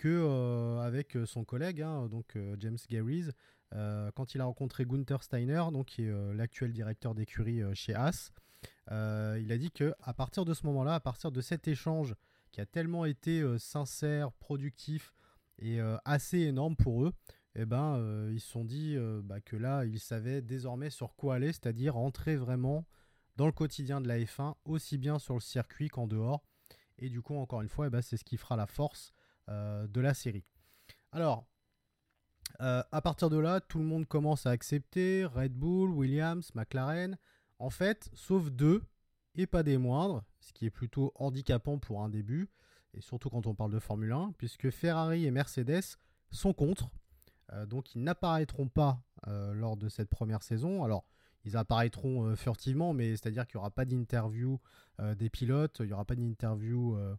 que 0.00 0.08
euh, 0.08 0.80
avec 0.80 1.18
son 1.26 1.44
collègue, 1.44 1.82
hein, 1.82 2.08
donc 2.08 2.34
euh, 2.34 2.56
James 2.58 2.78
Garys, 2.88 3.28
euh, 3.74 4.10
quand 4.14 4.34
il 4.34 4.40
a 4.40 4.46
rencontré 4.46 4.86
Gunther 4.86 5.22
Steiner, 5.22 5.64
donc 5.74 5.88
qui 5.88 6.04
est 6.04 6.34
l'actuel 6.34 6.72
directeur 6.72 7.14
d'écurie 7.14 7.60
chez 7.74 7.94
Haas, 7.94 8.32
il 8.90 9.52
a 9.52 9.58
dit 9.58 9.70
que 9.70 9.94
à 10.00 10.14
partir 10.14 10.46
de 10.46 10.54
ce 10.54 10.64
moment-là, 10.66 10.94
à 10.94 11.00
partir 11.00 11.30
de 11.30 11.42
cet 11.42 11.68
échange 11.68 12.14
qui 12.50 12.62
a 12.62 12.66
tellement 12.66 13.04
été 13.04 13.44
sincère, 13.58 14.32
productif 14.32 15.12
et 15.58 15.80
assez 16.04 16.38
énorme 16.38 16.76
pour 16.76 17.04
eux, 17.04 17.12
eh 17.54 17.66
ben, 17.66 18.28
ils 18.32 18.40
se 18.40 18.50
sont 18.50 18.64
dit 18.64 18.96
bah, 19.22 19.40
que 19.40 19.54
là, 19.54 19.84
ils 19.84 20.00
savaient 20.00 20.42
désormais 20.42 20.90
sur 20.90 21.14
quoi 21.14 21.36
aller, 21.36 21.52
c'est-à-dire 21.52 21.96
entrer 21.96 22.36
vraiment 22.36 22.86
dans 23.36 23.46
le 23.46 23.52
quotidien 23.52 24.00
de 24.00 24.08
la 24.08 24.18
F1, 24.18 24.54
aussi 24.64 24.98
bien 24.98 25.18
sur 25.18 25.34
le 25.34 25.40
circuit 25.40 25.88
qu'en 25.88 26.08
dehors. 26.08 26.42
Et 26.98 27.08
du 27.10 27.22
coup, 27.22 27.36
encore 27.36 27.62
une 27.62 27.68
fois, 27.68 27.86
eh 27.86 27.90
ben, 27.90 28.02
c'est 28.02 28.16
ce 28.16 28.24
qui 28.24 28.38
fera 28.38 28.56
la 28.56 28.66
force 28.66 29.12
euh, 29.12 29.19
de 29.50 30.00
la 30.00 30.14
série. 30.14 30.44
Alors, 31.12 31.50
euh, 32.60 32.82
à 32.92 33.00
partir 33.00 33.30
de 33.30 33.38
là, 33.38 33.60
tout 33.60 33.78
le 33.78 33.84
monde 33.84 34.06
commence 34.06 34.46
à 34.46 34.50
accepter 34.50 35.24
Red 35.24 35.54
Bull, 35.54 35.90
Williams, 35.90 36.50
McLaren. 36.54 37.16
En 37.58 37.70
fait, 37.70 38.10
sauf 38.14 38.50
deux, 38.50 38.82
et 39.34 39.46
pas 39.46 39.62
des 39.62 39.78
moindres, 39.78 40.24
ce 40.40 40.52
qui 40.52 40.66
est 40.66 40.70
plutôt 40.70 41.12
handicapant 41.14 41.78
pour 41.78 42.02
un 42.02 42.08
début, 42.08 42.50
et 42.94 43.00
surtout 43.00 43.30
quand 43.30 43.46
on 43.46 43.54
parle 43.54 43.72
de 43.72 43.78
Formule 43.78 44.12
1, 44.12 44.32
puisque 44.36 44.70
Ferrari 44.70 45.26
et 45.26 45.30
Mercedes 45.30 45.96
sont 46.30 46.52
contre. 46.52 46.90
Euh, 47.52 47.66
donc 47.66 47.94
ils 47.94 48.02
n'apparaîtront 48.02 48.68
pas 48.68 49.02
lors 49.52 49.76
de 49.76 49.90
cette 49.90 50.08
première 50.08 50.42
saison. 50.42 50.82
Alors, 50.82 51.04
ils 51.44 51.56
apparaîtront 51.56 52.26
euh, 52.26 52.36
furtivement, 52.36 52.92
mais 52.92 53.10
c'est-à-dire 53.10 53.46
qu'il 53.46 53.58
n'y 53.58 53.60
aura 53.60 53.70
pas 53.70 53.84
d'interview 53.84 54.60
euh, 55.00 55.14
des 55.14 55.30
pilotes, 55.30 55.78
il 55.80 55.86
n'y 55.86 55.92
aura 55.92 56.04
pas 56.04 56.14
d'interview 56.14 56.96
euh, 56.96 57.14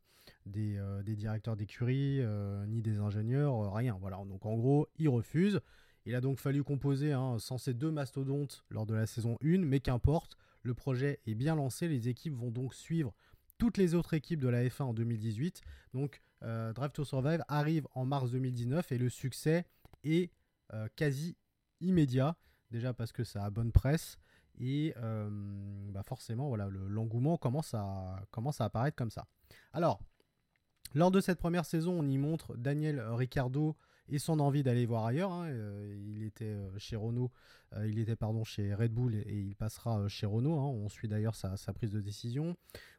des, 0.45 1.15
directeurs 1.15 1.55
d'écurie, 1.55 2.21
ni 2.67 2.81
des 2.81 2.99
ingénieurs, 2.99 3.73
rien. 3.73 3.97
Voilà. 3.99 4.17
Donc 4.25 4.45
en 4.45 4.55
gros, 4.55 4.87
ils 4.97 5.09
refusent. 5.09 5.61
Il 6.05 6.15
a 6.15 6.21
donc 6.21 6.39
fallu 6.39 6.63
composer 6.63 7.13
hein, 7.13 7.37
sans 7.37 7.59
ces 7.59 7.75
deux 7.75 7.91
mastodontes 7.91 8.63
lors 8.69 8.87
de 8.87 8.95
la 8.95 9.05
saison 9.05 9.37
1, 9.43 9.59
mais 9.59 9.79
qu'importe, 9.79 10.35
le 10.63 10.73
projet 10.73 11.19
est 11.27 11.35
bien 11.35 11.55
lancé. 11.55 11.87
Les 11.87 12.07
équipes 12.07 12.35
vont 12.35 12.49
donc 12.49 12.73
suivre 12.73 13.13
toutes 13.59 13.77
les 13.77 13.93
autres 13.93 14.15
équipes 14.15 14.39
de 14.39 14.47
la 14.47 14.63
F1 14.63 14.83
en 14.83 14.93
2018. 14.93 15.61
Donc 15.93 16.21
Drive 16.41 16.91
to 16.91 17.03
Survive 17.03 17.43
arrive 17.47 17.87
en 17.93 18.05
mars 18.05 18.31
2019 18.31 18.91
et 18.91 18.97
le 18.97 19.09
succès 19.09 19.65
est 20.03 20.31
quasi 20.95 21.35
immédiat. 21.81 22.35
Déjà 22.71 22.93
parce 22.93 23.11
que 23.11 23.23
ça 23.23 23.43
a 23.43 23.49
bonne 23.49 23.71
presse 23.71 24.17
et 24.59 24.93
euh, 24.97 25.29
bah 25.91 26.03
forcément 26.03 26.47
voilà 26.49 26.69
l'engouement 26.69 27.37
commence 27.37 27.73
à 27.73 28.21
commence 28.31 28.61
à 28.61 28.65
apparaître 28.65 28.95
comme 28.95 29.11
ça. 29.11 29.25
Alors 29.73 29.99
lors 30.93 31.11
de 31.11 31.21
cette 31.21 31.39
première 31.39 31.65
saison, 31.65 31.99
on 31.99 32.07
y 32.07 32.17
montre 32.17 32.55
Daniel 32.57 33.01
Ricciardo 33.01 33.77
et 34.09 34.19
son 34.19 34.39
envie 34.39 34.61
d'aller 34.61 34.85
voir 34.85 35.05
ailleurs. 35.05 35.31
Hein. 35.31 35.47
Euh, 35.47 35.97
il 36.13 36.23
était 36.23 36.45
euh, 36.45 36.77
chez 36.77 36.97
Renault, 36.97 37.31
il 37.87 37.99
était 37.99 38.15
pardon 38.15 38.43
chez 38.43 38.73
Red 38.73 38.93
Bull 38.93 39.15
et, 39.15 39.39
il 39.39 39.55
passera 39.55 40.07
chez 40.07 40.25
Renault. 40.25 40.59
Hein. 40.59 40.65
On 40.65 40.89
suit 40.89 41.07
d'ailleurs 41.07 41.35
sa, 41.35 41.55
prise 41.73 41.91
de 41.91 42.01
décision. 42.01 42.55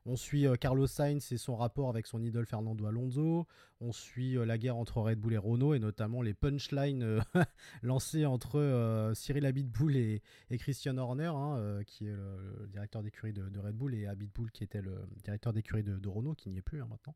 On 0.07 0.17
suit 0.17 0.47
Carlos 0.61 0.87
Sainz 0.87 1.31
et 1.31 1.39
son 1.39 1.55
rapport 1.57 1.89
avec 1.89 2.07
son 2.07 2.23
idole 2.23 2.47
Fernando 2.47 2.87
Alonso. 2.87 3.47
On 3.81 3.93
suit 3.93 4.35
la 4.35 4.59
guerre 4.59 4.77
entre 4.77 5.01
Red 5.01 5.19
Bull 5.19 5.35
et 5.35 5.39
Renault 5.39 5.75
et 5.75 5.79
notamment 5.79 6.23
les 6.23 6.35
punchlines 6.35 7.21
lancées 7.83 8.25
entre 8.27 9.13
Cyril 9.15 9.45
Abitbull 9.45 9.97
et, 9.97 10.23
et 10.51 10.59
Christian 10.59 10.97
Horner, 10.97 11.33
hein, 11.35 11.81
qui 11.87 12.07
est 12.07 12.15
le, 12.15 12.67
directeur 12.69 13.03
d'écurie 13.03 13.33
de, 13.33 13.59
Red 13.59 13.77
Bull, 13.77 13.95
et 13.95 14.07
Abitbull 14.07 14.51
qui 14.51 14.65
était 14.65 14.83
le 14.83 15.05
directeur 15.23 15.53
d'écurie 15.53 15.83
de, 15.83 16.09
Renault, 16.09 16.35
qui 16.35 16.49
n'y 16.49 16.59
est 16.59 16.63
plus 16.63 16.83
maintenant. 16.83 17.15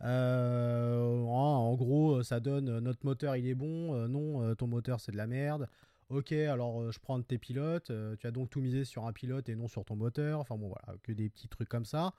en 0.00 1.74
gros, 1.76 2.22
ça 2.22 2.40
donne 2.40 2.78
notre 2.80 3.04
moteur 3.06 3.36
il 3.36 3.46
est 3.46 3.54
bon, 3.54 4.08
non, 4.08 4.54
ton 4.54 4.66
moteur 4.66 5.00
c'est 5.00 5.12
de 5.12 5.16
la 5.16 5.26
merde. 5.26 5.68
Ok, 6.10 6.32
alors 6.32 6.90
je 6.90 6.98
prends 7.00 7.18
de 7.18 7.24
tes 7.24 7.36
pilotes, 7.36 7.92
tu 8.18 8.26
as 8.26 8.30
donc 8.30 8.48
tout 8.48 8.60
misé 8.60 8.84
sur 8.84 9.06
un 9.06 9.12
pilote 9.12 9.48
et 9.50 9.54
non 9.54 9.68
sur 9.68 9.84
ton 9.84 9.94
moteur. 9.94 10.40
Enfin 10.40 10.56
bon, 10.56 10.68
voilà, 10.68 10.98
que 11.02 11.12
des 11.12 11.28
petits 11.28 11.48
trucs 11.48 11.68
comme 11.68 11.84
ça. 11.84 12.14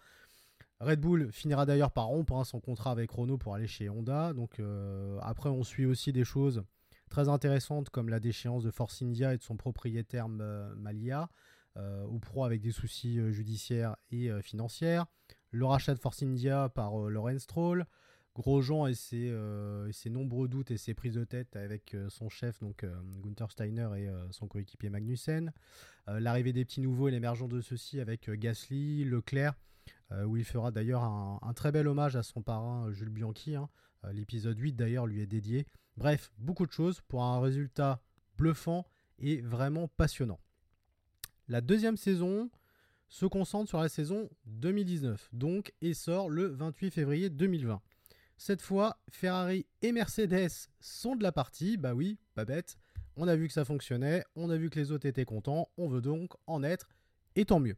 Red 0.80 1.02
Bull 1.02 1.32
finira 1.32 1.66
d'ailleurs 1.66 1.92
par 1.92 2.06
rompre 2.06 2.34
hein, 2.34 2.44
son 2.44 2.60
contrat 2.60 2.92
avec 2.92 3.10
Renault 3.12 3.40
pour 3.40 3.56
aller 3.56 3.68
chez 3.68 3.90
Honda. 3.90 4.34
Donc 4.34 4.62
après, 5.22 5.50
on 5.50 5.64
suit 5.64 5.86
aussi 5.86 6.14
des 6.14 6.24
choses 6.24 6.64
très 7.10 7.28
intéressantes 7.30 7.90
comme 7.90 8.10
la 8.10 8.20
déchéance 8.20 8.64
de 8.64 8.70
Force 8.70 9.02
India 9.02 9.34
et 9.34 9.38
de 9.38 9.44
son 9.44 9.58
propriétaire 9.58 10.30
Malia, 10.30 11.28
au 11.76 12.20
pro 12.20 12.46
avec 12.46 12.62
des 12.62 12.72
soucis 12.72 13.20
judiciaires 13.32 13.96
et 14.12 14.30
financiers. 14.44 15.02
Le 15.50 15.66
rachat 15.66 15.96
de 15.96 16.00
Force 16.00 16.22
India 16.22 16.70
par 16.70 16.96
Lorenz 16.96 17.42
Stroll. 17.42 17.88
Grosjean 18.36 18.88
et 18.88 18.94
ses, 18.94 19.28
et 19.88 19.92
ses, 19.92 20.10
nombreux 20.10 20.48
doutes 20.48 20.72
et 20.72 20.78
ses 20.78 20.94
prises 20.94 21.16
de 21.16 21.26
tête 21.26 21.56
avec 21.56 21.96
son 22.10 22.30
chef, 22.30 22.60
donc 22.62 22.86
Gunther 23.22 23.52
Steiner 23.52 23.90
et 23.98 24.10
son 24.32 24.48
coéquipier 24.48 24.90
Magnussen. 24.90 25.52
L'arrivée 26.08 26.54
des 26.54 26.64
petits 26.64 26.80
nouveaux 26.80 27.10
et 27.10 27.12
l'émergence 27.12 27.50
de 27.50 27.60
ceux-ci 27.60 28.00
avec 28.00 28.30
Gasly, 28.30 29.04
Leclerc. 29.04 29.56
où 30.26 30.38
il 30.38 30.46
fera 30.46 30.72
d'ailleurs 30.72 31.04
un, 31.04 31.54
très 31.54 31.72
bel 31.72 31.88
hommage 31.88 32.16
à 32.16 32.24
son 32.24 32.42
parrain 32.42 32.92
Jules 32.94 33.10
Bianchi. 33.10 33.56
Hein. 33.56 33.68
L'épisode 34.14 34.58
8 34.58 34.74
d'ailleurs 34.74 35.06
lui 35.06 35.22
est 35.22 35.28
dédié. 35.28 35.66
Bref, 35.98 36.32
beaucoup 36.38 36.66
de 36.66 36.72
choses 36.72 37.02
pour 37.02 37.24
un 37.24 37.42
résultat 37.42 38.02
bluffant 38.38 38.86
et 39.18 39.42
vraiment 39.42 39.88
passionnant. 39.88 40.40
La 41.50 41.62
deuxième 41.62 41.98
saison 41.98 42.50
se 43.10 43.26
concentre 43.26 43.68
sur 43.68 43.80
la 43.80 43.90
saison 43.90 44.30
2019, 44.46 45.30
donc, 45.34 45.74
et 45.82 45.94
sort 45.94 46.30
le 46.30 46.46
28 46.46 46.92
février 46.92 47.30
2020. 47.30 47.82
Cette 48.40 48.62
fois, 48.62 48.98
Ferrari 49.12 49.66
et 49.82 49.92
Mercedes 49.92 50.70
sont 50.80 51.18
de 51.18 51.24
la 51.24 51.34
partie, 51.34 51.76
bah 51.76 51.94
oui, 51.94 52.18
pas 52.36 52.46
bête. 52.46 52.78
On 53.18 53.28
a 53.28 53.36
vu 53.36 53.48
que 53.48 53.54
ça 53.54 53.66
fonctionnait, 53.66 54.24
on 54.38 54.50
a 54.50 54.56
vu 54.56 54.70
que 54.70 54.80
les 54.80 54.94
autres 54.94 55.06
étaient 55.06 55.26
contents, 55.26 55.70
on 55.78 55.90
veut 55.90 56.00
donc 56.00 56.32
en 56.48 56.64
être, 56.64 56.88
et 57.36 57.44
tant 57.44 57.60
mieux. 57.60 57.76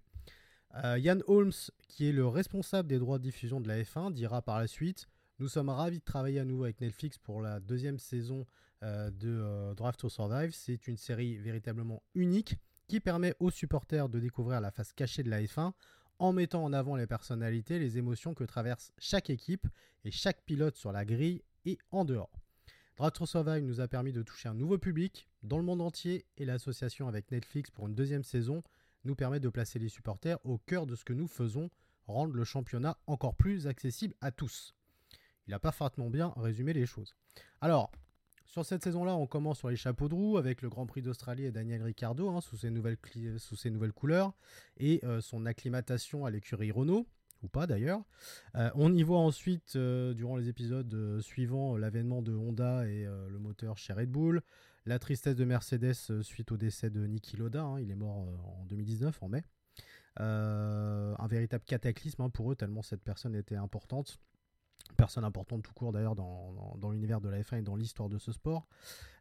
Euh, 0.84 1.00
Yann 1.00 1.24
Holmes, 1.26 1.52
qui 1.88 2.08
est 2.08 2.12
le 2.12 2.28
responsable 2.28 2.88
des 2.88 3.00
droits 3.00 3.18
de 3.18 3.24
diffusion 3.24 3.60
de 3.60 3.68
la 3.68 3.82
F1, 3.82 4.14
dira 4.14 4.44
par 4.44 4.60
la 4.60 4.68
suite 4.68 5.08
Nous 5.40 5.48
sommes 5.48 5.70
ravis 5.70 5.98
de 5.98 6.04
travailler 6.04 6.40
à 6.40 6.46
nouveau 6.46 6.66
avec 6.66 6.80
Netflix 6.80 7.18
pour 7.18 7.42
la 7.42 7.60
deuxième 7.60 7.98
saison 7.98 8.46
euh, 8.84 9.10
de 9.10 9.30
euh, 9.30 9.74
Drive 9.74 9.98
to 9.98 10.10
Survive. 10.10 10.52
C'est 10.54 10.88
une 10.88 10.98
série 10.98 11.38
véritablement 11.38 12.04
unique 12.14 12.56
qui 12.88 13.00
permet 13.00 13.34
aux 13.40 13.50
supporters 13.50 14.10
de 14.10 14.20
découvrir 14.20 14.62
la 14.62 14.70
face 14.70 14.94
cachée 14.94 15.24
de 15.24 15.30
la 15.32 15.42
F1 15.42 15.72
en 16.22 16.34
mettant 16.34 16.64
en 16.64 16.72
avant 16.72 16.96
les 16.96 17.08
personnalités, 17.08 17.80
les 17.80 17.98
émotions 17.98 18.36
que 18.36 18.44
traverse 18.44 18.94
chaque 19.00 19.32
équipe 19.32 19.68
et 20.06 20.12
chaque 20.12 20.44
pilote 20.44 20.76
sur 20.78 20.92
la 20.92 21.04
grille 21.04 21.42
et 21.66 21.80
en 21.90 22.06
dehors. 22.06 22.30
Drive 22.96 23.64
nous 23.64 23.82
a 23.82 23.88
permis 23.88 24.14
de 24.14 24.22
toucher 24.22 24.48
un 24.48 24.54
nouveau 24.54 24.78
public 24.78 25.28
dans 25.42 25.58
le 25.58 25.64
monde 25.64 25.82
entier 25.82 26.28
et 26.38 26.46
l'association 26.46 27.08
avec 27.08 27.32
Netflix 27.32 27.72
pour 27.72 27.88
une 27.88 27.96
deuxième 27.96 28.24
saison 28.24 28.62
nous 29.04 29.16
permet 29.16 29.40
de 29.40 29.50
placer 29.50 29.80
les 29.80 29.90
supporters 29.90 30.38
au 30.46 30.60
cœur 30.60 30.86
de 30.86 30.96
ce 30.96 31.04
que 31.04 31.14
nous 31.14 31.28
faisons, 31.28 31.72
rendre 32.06 32.36
le 32.36 32.44
championnat 32.44 33.00
encore 33.08 33.34
plus 33.34 33.66
accessible 33.66 34.14
à 34.22 34.30
tous. 34.30 34.76
Il 35.48 35.56
a 35.56 35.60
parfaitement 35.60 36.12
bien 36.12 36.34
résumé 36.38 36.74
les 36.74 36.86
choses. 36.86 37.16
Alors, 37.62 37.92
sur 38.52 38.66
cette 38.66 38.84
saison-là, 38.84 39.16
on 39.16 39.28
commence 39.28 39.60
sur 39.60 39.70
les 39.70 39.78
chapeaux 39.78 40.10
de 40.10 40.14
roue 40.14 40.38
avec 40.38 40.62
le 40.62 40.68
Grand 40.68 40.86
Prix 40.86 41.02
d'Australie 41.02 41.46
et 41.46 41.52
Daniel 41.52 41.82
Ricciardo 41.82 42.30
hein, 42.30 42.42
sous, 42.42 42.58
ses 42.58 42.70
nouvelles 42.70 42.98
sous 43.38 43.56
ses 43.56 43.70
nouvelles 43.70 43.94
couleurs 43.94 44.34
et 44.76 45.00
euh, 45.06 45.22
son 45.22 45.46
acclimatation 45.46 46.26
à 46.26 46.32
l'écurie 46.32 46.70
Renault, 46.70 47.08
ou 47.44 47.48
pas 47.48 47.66
d'ailleurs. 47.66 48.04
Euh, 48.56 48.70
on 48.76 48.94
y 48.94 49.04
voit 49.04 49.20
ensuite, 49.20 49.78
euh, 49.78 50.14
durant 50.14 50.36
les 50.36 50.50
épisodes 50.50 51.22
suivants, 51.22 51.78
l'avènement 51.78 52.22
de 52.22 52.34
Honda 52.36 52.86
et 52.90 53.06
le 53.06 53.40
moteur 53.40 53.78
chez 53.78 53.94
Red 53.94 54.12
Bull, 54.12 54.42
la 54.86 55.00
tristesse 55.00 55.38
de 55.38 55.46
Mercedes 55.46 56.22
suite 56.22 56.52
au 56.52 56.58
décès 56.58 56.90
de 56.90 57.08
Niki 57.08 57.38
Loda, 57.38 57.64
hein, 57.64 57.80
il 57.80 57.90
est 57.90 57.96
mort 57.96 58.18
en 58.18 58.66
2019, 58.66 59.18
en 59.24 59.30
mai. 59.30 59.46
un 60.18 61.28
véritable 61.30 61.64
cataclysme 61.64 62.24
hein, 62.24 62.30
pour 62.30 62.52
eux, 62.52 62.56
tellement 62.58 62.82
cette 62.82 63.02
personne 63.02 63.34
était 63.34 63.56
importante 63.56 64.20
personne 64.96 65.24
importante 65.24 65.64
tout 65.64 65.74
court 65.74 65.92
d'ailleurs 65.92 66.16
dans, 66.16 66.92
l'univers 66.92 67.22
de 67.22 67.30
la 67.30 67.42
F1 67.42 67.60
et 67.60 67.62
dans 67.62 67.76
l'histoire 67.76 68.10
de 68.10 68.18
ce 68.18 68.32
sport. 68.32 68.68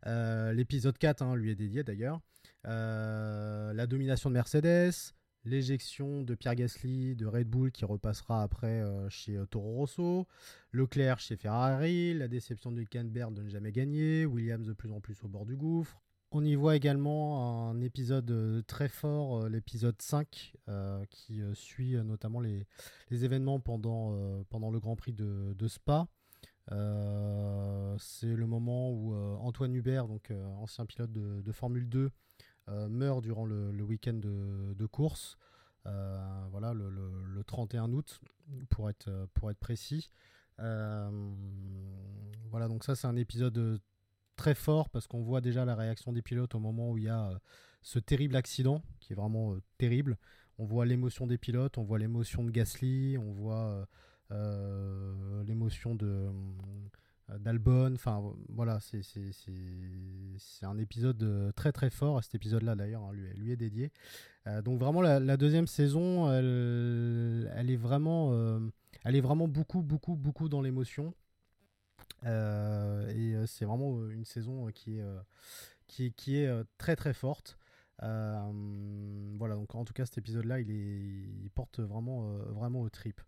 Euh, 0.06 0.52
l'épisode 0.52 0.96
4 0.98 1.22
hein, 1.22 1.34
lui 1.36 1.50
est 1.50 1.54
dédié 1.56 1.82
d'ailleurs. 1.82 2.20
Euh, 2.66 3.72
la 3.72 3.86
domination 3.86 4.30
de 4.30 4.34
Mercedes, 4.34 4.92
l'éjection 5.44 6.22
de 6.22 6.34
Pierre 6.34 6.54
Gasly 6.54 7.16
de 7.16 7.26
Red 7.26 7.48
Bull 7.48 7.72
qui 7.72 7.84
repassera 7.84 8.42
après 8.42 8.82
euh, 8.82 9.08
chez 9.08 9.38
Toro 9.50 9.74
Rosso, 9.74 10.26
Leclerc 10.72 11.20
chez 11.20 11.36
Ferrari, 11.36 12.14
la 12.14 12.28
déception 12.28 12.72
de 12.72 12.80
Hülkenberg 12.80 13.32
de 13.32 13.42
ne 13.42 13.48
jamais 13.48 13.72
gagner, 13.72 14.26
Williams 14.26 14.66
de 14.66 14.72
plus 14.72 14.92
en 14.92 15.00
plus 15.00 15.22
au 15.24 15.28
bord 15.28 15.46
du 15.46 15.56
gouffre, 15.56 16.00
on 16.32 16.44
y 16.44 16.54
voit 16.54 16.76
également 16.76 17.70
un 17.70 17.80
épisode 17.80 18.30
euh, 18.30 18.62
très 18.62 18.88
fort, 18.88 19.42
euh, 19.42 19.48
l'épisode 19.48 20.00
5, 20.00 20.54
euh, 20.68 21.04
qui 21.10 21.40
suit 21.54 21.96
notamment 22.04 22.40
les, 22.40 22.66
événements 23.10 23.58
pendant, 23.58 24.12
le 24.12 24.78
Grand 24.78 24.96
Prix 24.96 25.12
de, 25.12 25.68
Spa. 25.68 26.06
c'est 26.68 26.74
le 28.34 28.46
moment 28.46 28.90
où 28.90 29.14
Antoine 29.40 29.74
Hubert, 29.74 30.06
donc 30.06 30.32
ancien 30.58 30.86
pilote 30.86 31.12
de, 31.12 31.52
Formule 31.52 31.88
2, 31.88 32.10
meurt 32.88 33.22
durant 33.22 33.44
le, 33.44 33.82
week-end 33.82 34.14
de, 34.14 34.86
course. 34.86 35.36
voilà, 35.84 36.72
le, 36.72 37.42
31 37.44 37.92
août, 37.92 38.20
pour 38.68 38.88
être, 38.88 39.10
pour 39.34 39.50
être 39.50 39.58
précis. 39.58 40.10
voilà, 40.58 41.08
donc 42.68 42.84
ça 42.84 42.94
c'est 42.94 43.08
un 43.08 43.16
épisode 43.16 43.80
très 44.40 44.54
fort 44.54 44.88
parce 44.88 45.06
qu'on 45.06 45.20
voit 45.20 45.42
déjà 45.42 45.66
la 45.66 45.74
réaction 45.74 46.14
des 46.14 46.22
pilotes 46.22 46.54
au 46.54 46.60
moment 46.60 46.92
où 46.92 46.96
il 46.96 47.04
y 47.04 47.08
a 47.10 47.28
euh, 47.28 47.38
ce 47.82 47.98
terrible 47.98 48.36
accident 48.36 48.82
qui 48.98 49.12
est 49.12 49.16
vraiment 49.16 49.52
euh, 49.52 49.60
terrible. 49.76 50.16
On 50.58 50.64
voit 50.64 50.86
l'émotion 50.86 51.26
des 51.26 51.36
pilotes, 51.36 51.76
on 51.76 51.82
voit 51.82 51.98
l'émotion 51.98 52.42
de 52.42 52.50
Gasly, 52.50 53.18
on 53.18 53.32
voit 53.32 53.86
euh, 54.30 55.44
l'émotion 55.44 55.94
de 55.94 56.30
d'Albon. 57.38 57.92
Enfin 57.94 58.22
voilà, 58.48 58.78
c'est 58.80 59.02
un 60.62 60.78
épisode 60.78 61.52
très 61.54 61.72
très 61.72 61.90
fort. 61.90 62.24
Cet 62.24 62.34
épisode-là 62.34 62.74
d'ailleurs 62.76 63.04
hein, 63.04 63.12
lui, 63.12 63.52
est 63.52 63.56
dédié. 63.56 63.92
donc 64.64 64.80
vraiment 64.80 65.02
la, 65.02 65.36
deuxième 65.36 65.66
saison, 65.66 66.30
elle 66.32 67.70
est 67.70 67.76
vraiment, 67.76 68.34
elle 69.04 69.16
est 69.16 69.20
vraiment 69.20 69.48
beaucoup 69.48 69.82
beaucoup 69.82 70.16
beaucoup 70.16 70.48
dans 70.48 70.62
l'émotion. 70.62 71.14
Euh, 72.26 73.08
et 73.08 73.34
euh, 73.34 73.46
c'est 73.46 73.64
vraiment 73.64 73.98
euh, 73.98 74.10
une 74.10 74.24
saison 74.24 74.66
qui 74.72 74.98
est, 74.98 75.04
qui 75.86 76.12
qui 76.12 76.38
est 76.38 76.50
très 76.78 76.96
très 76.96 77.14
forte. 77.14 77.58
voilà, 78.00 79.54
donc 79.54 79.74
en 79.74 79.84
tout 79.84 79.92
cas 79.92 80.06
cet 80.06 80.18
épisode-là, 80.18 80.60
il, 80.60 81.50
porte 81.54 81.80
vraiment, 81.80 82.22
vraiment 82.52 82.80
au 82.82 82.88
trip. 82.90 83.20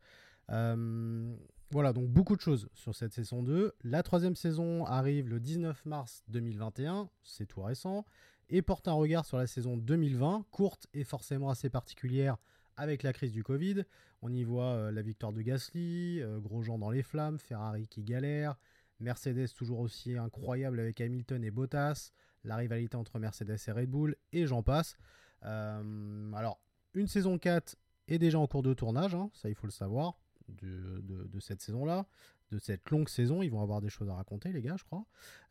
voilà, 0.49 1.93
donc 1.93 2.09
beaucoup 2.09 2.37
de 2.37 2.41
choses 2.41 2.69
sur 2.75 2.95
cette 2.95 3.13
saison 3.13 3.43
2. 3.43 3.73
La 3.83 4.03
troisième 4.03 4.37
saison 4.37 4.85
arrive 4.85 5.29
le 5.29 5.41
19 5.41 5.85
mars 5.87 6.23
2021, 6.29 7.09
c'est 7.23 7.47
tout 7.47 7.63
récent, 7.63 8.05
et 8.51 8.63
porte 8.63 8.89
un 8.89 8.93
regard 8.93 9.25
sur 9.25 9.39
la 9.39 9.47
saison 9.47 9.77
2020, 9.77 10.47
courte 10.51 10.87
et 10.93 11.05
forcément 11.05 11.51
assez 11.51 11.71
particulière 11.71 12.37
avec 12.77 13.03
la 13.03 13.13
crise 13.13 13.33
du 13.33 13.43
Covid. 13.43 13.85
On 14.23 14.33
y 14.33 14.45
voit 14.45 14.93
la 14.93 15.03
victoire 15.03 15.33
de 15.33 15.43
Gasly, 15.43 16.23
Grosjean 16.39 16.79
dans 16.79 16.91
les 16.91 17.03
flammes, 17.03 17.39
Ferrari 17.39 17.89
qui 17.89 18.03
galère, 18.05 18.57
Mercedes 19.03 19.49
toujours 19.55 19.81
aussi 19.81 20.17
incroyable 20.17 20.81
avec 20.81 21.01
Hamilton 21.01 21.45
et 21.45 21.51
Bottas, 21.51 22.11
la 22.45 22.57
rivalité 22.57 22.97
entre 22.97 23.19
Mercedes 23.19 23.59
et 23.67 23.73
Red 23.73 23.91
Bull, 23.91 24.17
et 24.33 24.47
j'en 24.47 24.63
passe. 24.63 24.97
Euh, 25.45 26.33
alors, 26.33 26.61
une 26.95 27.07
saison 27.07 27.39
4 27.39 27.77
est 28.09 28.19
déjà 28.19 28.39
en 28.39 28.47
cours 28.47 28.63
de 28.63 28.75
tournage, 28.75 29.15
hein, 29.15 29.31
ça 29.33 29.49
il 29.49 29.55
faut 29.55 29.67
le 29.67 29.73
savoir, 29.73 30.19
de, 30.49 31.41
cette 31.41 31.63
saison-là, 31.63 32.07
de 32.51 32.59
cette 32.59 32.91
longue 32.91 33.09
saison. 33.09 33.43
Ils 33.43 33.51
vont 33.51 33.63
avoir 33.63 33.81
des 33.81 33.89
choses 33.89 34.09
à 34.09 34.15
raconter, 34.15 34.53
les 34.53 34.63
gars, 34.63 34.77
je 34.77 34.85
crois. 34.85 35.05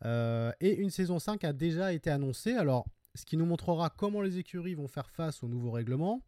Euh, 0.04 0.52
et 0.60 0.76
une 0.76 0.90
saison 0.90 1.18
5 1.18 1.44
a 1.44 1.52
déjà 1.52 1.92
été 1.92 2.10
annoncée. 2.10 2.54
Alors, 2.54 2.86
ce 3.14 3.24
qui 3.24 3.36
nous 3.36 3.46
montrera 3.46 3.90
comment 3.90 4.22
les 4.22 4.38
écuries 4.38 4.74
vont 4.74 4.88
faire 4.88 5.10
face 5.10 5.42
aux 5.42 5.48
nouveaux 5.48 5.70
règlements 5.70 6.22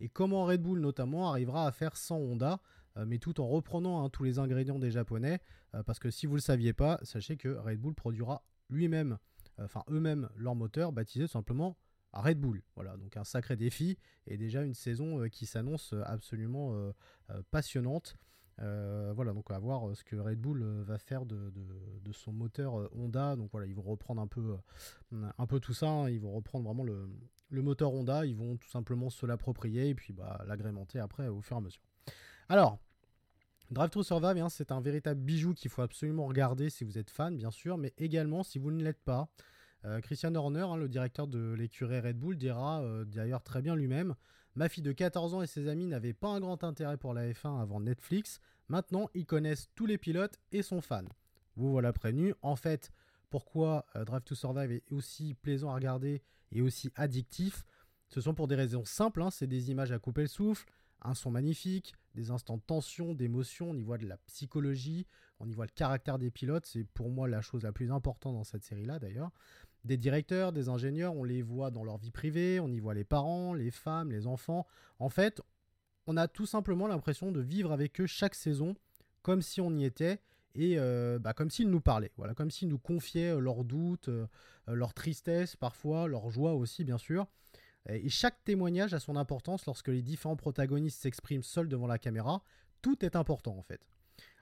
et 0.00 0.08
comment 0.08 0.44
Red 0.44 0.62
Bull 0.62 0.80
notamment 0.80 1.30
arrivera 1.30 1.66
à 1.66 1.72
faire 1.72 1.96
sans 1.96 2.16
Honda. 2.16 2.60
Euh, 2.96 3.04
mais 3.06 3.18
tout 3.18 3.40
en 3.40 3.48
reprenant 3.48 4.04
hein, 4.04 4.08
tous 4.08 4.24
les 4.24 4.38
ingrédients 4.38 4.78
des 4.78 4.90
japonais, 4.90 5.40
euh, 5.74 5.82
parce 5.82 5.98
que 5.98 6.10
si 6.10 6.26
vous 6.26 6.34
ne 6.34 6.38
le 6.38 6.42
saviez 6.42 6.72
pas, 6.72 6.98
sachez 7.02 7.36
que 7.36 7.48
Red 7.48 7.80
Bull 7.80 7.94
produira 7.94 8.42
lui-même, 8.70 9.18
euh, 9.58 9.64
enfin 9.64 9.84
eux-mêmes, 9.90 10.28
leur 10.36 10.54
moteur 10.54 10.92
baptisé 10.92 11.26
simplement 11.26 11.76
Red 12.12 12.38
Bull. 12.38 12.62
Voilà, 12.74 12.96
donc 12.96 13.16
un 13.16 13.24
sacré 13.24 13.56
défi 13.56 13.98
et 14.26 14.38
déjà 14.38 14.62
une 14.62 14.74
saison 14.74 15.28
qui 15.28 15.44
s'annonce 15.44 15.94
absolument 16.04 16.74
passionnante. 17.50 18.16
voilà, 18.56 19.34
donc 19.34 19.50
on 19.50 19.52
va 19.52 19.58
voir 19.58 19.94
ce 19.94 20.02
que 20.02 20.16
Red 20.16 20.40
Bull 20.40 20.64
va 20.86 20.96
faire 20.96 21.26
de, 21.26 21.52
son 22.12 22.32
moteur 22.32 22.88
Honda. 22.96 23.36
Donc 23.36 23.50
voilà, 23.52 23.66
ils 23.66 23.74
vont 23.74 23.82
reprendre 23.82 24.22
un 24.22 24.28
peu, 24.28 24.56
un 25.12 25.46
peu 25.46 25.60
tout 25.60 25.74
ça. 25.74 25.90
Hein. 25.90 26.08
Ils 26.08 26.20
vont 26.20 26.32
reprendre 26.32 26.64
vraiment 26.64 26.84
le, 26.84 27.06
le, 27.50 27.60
moteur 27.60 27.92
Honda. 27.92 28.24
Ils 28.24 28.36
vont 28.36 28.56
tout 28.56 28.70
simplement 28.70 29.10
se 29.10 29.26
l'approprier 29.26 29.90
et 29.90 29.94
puis 29.94 30.14
bah, 30.14 30.42
l'agrémenter 30.46 30.98
après 30.98 31.28
au 31.28 31.42
fur 31.42 31.56
et 31.56 31.58
à 31.58 31.62
mesure. 31.62 31.82
Alors, 32.48 32.78
Drive 33.70 33.90
Thru 33.90 34.04
Survive, 34.04 34.38
hein, 34.38 34.48
c'est 34.48 34.70
un 34.70 34.80
véritable 34.80 35.20
bijou 35.20 35.52
qu'il 35.52 35.70
faut 35.70 35.82
absolument 35.82 36.26
regarder 36.26 36.70
si 36.70 36.84
vous 36.84 36.98
êtes 36.98 37.10
fan, 37.10 37.36
bien 37.36 37.50
sûr, 37.50 37.78
mais 37.78 37.92
également 37.98 38.44
si 38.44 38.58
vous 38.58 38.70
ne 38.70 38.82
l'êtes 38.82 39.02
pas. 39.02 39.28
Euh, 39.84 40.00
Christian 40.00 40.34
Horner, 40.34 40.60
hein, 40.60 40.76
le 40.76 40.88
directeur 40.88 41.26
de 41.26 41.52
l'écurie 41.52 42.00
Red 42.00 42.18
Bull, 42.18 42.36
dira 42.36 42.82
euh, 42.82 43.04
d'ailleurs 43.04 43.42
très 43.42 43.62
bien 43.62 43.74
lui-même 43.74 44.14
Ma 44.56 44.70
fille 44.70 44.82
de 44.82 44.92
14 44.92 45.34
ans 45.34 45.42
et 45.42 45.46
ses 45.46 45.68
amis 45.68 45.86
n'avaient 45.86 46.14
pas 46.14 46.28
un 46.28 46.40
grand 46.40 46.64
intérêt 46.64 46.96
pour 46.96 47.12
la 47.12 47.30
F1 47.30 47.60
avant 47.60 47.78
Netflix. 47.78 48.40
Maintenant, 48.68 49.10
ils 49.12 49.26
connaissent 49.26 49.68
tous 49.74 49.84
les 49.84 49.98
pilotes 49.98 50.38
et 50.50 50.62
sont 50.62 50.80
fans. 50.80 51.04
Vous 51.56 51.70
voilà 51.70 51.92
prévenu. 51.92 52.34
En 52.40 52.56
fait, 52.56 52.90
pourquoi 53.28 53.84
euh, 53.96 54.06
Drive 54.06 54.22
to 54.22 54.34
Survive 54.34 54.72
est 54.72 54.84
aussi 54.90 55.34
plaisant 55.34 55.70
à 55.70 55.74
regarder 55.74 56.22
et 56.52 56.62
aussi 56.62 56.90
addictif? 56.94 57.66
Ce 58.08 58.22
sont 58.22 58.32
pour 58.32 58.48
des 58.48 58.54
raisons 58.54 58.84
simples. 58.86 59.20
Hein. 59.20 59.30
c'est 59.30 59.46
des 59.46 59.70
images 59.70 59.92
à 59.92 59.98
couper 59.98 60.22
le 60.22 60.28
souffle, 60.28 60.64
un 61.02 61.14
son 61.14 61.30
magnifique, 61.30 61.94
des 62.14 62.30
instants 62.30 62.56
de 62.56 62.62
tension, 62.62 63.14
d'émotion, 63.14 63.70
on 63.70 63.76
y 63.76 63.82
voit 63.82 63.98
de 63.98 64.06
la 64.06 64.16
psychologie, 64.18 65.06
on 65.38 65.48
y 65.48 65.54
voit 65.54 65.66
le 65.66 65.72
caractère 65.72 66.18
des 66.18 66.30
pilotes, 66.30 66.66
c'est 66.66 66.84
pour 66.84 67.10
moi 67.10 67.28
la 67.28 67.42
chose 67.42 67.62
la 67.62 67.72
plus 67.72 67.92
importante 67.92 68.34
dans 68.34 68.44
cette 68.44 68.64
série-là 68.64 68.98
d'ailleurs. 68.98 69.30
Des 69.84 69.96
directeurs, 69.96 70.52
des 70.52 70.68
ingénieurs, 70.68 71.14
on 71.14 71.22
les 71.22 71.42
voit 71.42 71.70
dans 71.70 71.84
leur 71.84 71.98
vie 71.98 72.10
privée, 72.10 72.58
on 72.58 72.68
y 72.72 72.80
voit 72.80 72.94
les 72.94 73.04
parents, 73.04 73.54
les 73.54 73.70
femmes, 73.70 74.10
les 74.10 74.26
enfants. 74.26 74.66
En 74.98 75.08
fait, 75.08 75.40
on 76.06 76.16
a 76.16 76.26
tout 76.26 76.46
simplement 76.46 76.88
l'impression 76.88 77.30
de 77.30 77.40
vivre 77.40 77.72
avec 77.72 78.00
eux 78.00 78.06
chaque 78.06 78.34
saison 78.34 78.76
comme 79.22 79.42
si 79.42 79.60
on 79.60 79.72
y 79.72 79.84
était 79.84 80.20
et 80.54 80.78
euh, 80.78 81.18
bah, 81.18 81.34
comme 81.34 81.50
s'ils 81.50 81.68
nous 81.68 81.80
parlaient, 81.80 82.12
voilà, 82.16 82.34
comme 82.34 82.50
s'ils 82.50 82.68
nous 82.68 82.78
confiaient 82.78 83.38
leurs 83.38 83.64
doutes, 83.64 84.08
euh, 84.08 84.26
leur 84.66 84.94
tristesse 84.94 85.54
parfois, 85.54 86.08
leur 86.08 86.30
joie 86.30 86.54
aussi 86.54 86.84
bien 86.84 86.98
sûr. 86.98 87.26
Et 87.88 88.08
chaque 88.08 88.42
témoignage 88.44 88.94
a 88.94 89.00
son 89.00 89.16
importance 89.16 89.66
lorsque 89.66 89.88
les 89.88 90.02
différents 90.02 90.36
protagonistes 90.36 91.00
s'expriment 91.00 91.42
seuls 91.42 91.68
devant 91.68 91.86
la 91.86 91.98
caméra. 91.98 92.42
Tout 92.82 93.04
est 93.04 93.16
important 93.16 93.56
en 93.56 93.62
fait. 93.62 93.80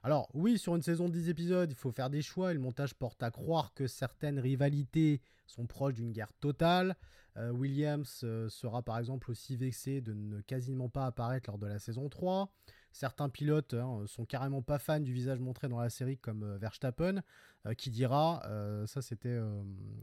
Alors 0.03 0.29
oui, 0.33 0.57
sur 0.57 0.75
une 0.75 0.81
saison 0.81 1.09
de 1.09 1.13
10 1.13 1.29
épisodes, 1.29 1.71
il 1.71 1.75
faut 1.75 1.91
faire 1.91 2.09
des 2.09 2.21
choix 2.21 2.51
et 2.51 2.53
le 2.53 2.59
montage 2.59 2.93
porte 2.93 3.21
à 3.23 3.31
croire 3.31 3.73
que 3.73 3.87
certaines 3.87 4.39
rivalités 4.39 5.21
sont 5.47 5.65
proches 5.65 5.95
d'une 5.95 6.11
guerre 6.11 6.33
totale. 6.33 6.95
Williams 7.35 8.25
sera 8.49 8.81
par 8.81 8.97
exemple 8.97 9.29
aussi 9.29 9.57
vexé 9.57 9.99
de 10.01 10.13
ne 10.13 10.41
quasiment 10.41 10.89
pas 10.89 11.05
apparaître 11.05 11.49
lors 11.49 11.57
de 11.57 11.67
la 11.67 11.79
saison 11.79 12.07
3. 12.07 12.49
Certains 12.95 13.27
pilotes 13.27 13.73
hein, 13.73 14.03
sont 14.05 14.23
carrément 14.23 14.61
pas 14.61 14.79
fans 14.79 15.01
du 15.01 15.11
visage 15.11 15.41
montré 15.41 15.67
dans 15.67 15.81
la 15.81 15.89
série, 15.89 16.17
comme 16.17 16.43
euh, 16.43 16.57
Verstappen, 16.57 17.21
euh, 17.65 17.73
qui 17.73 17.89
dira, 17.89 18.41
euh, 18.45 18.87
ça 18.87 19.01
c'était 19.01 19.37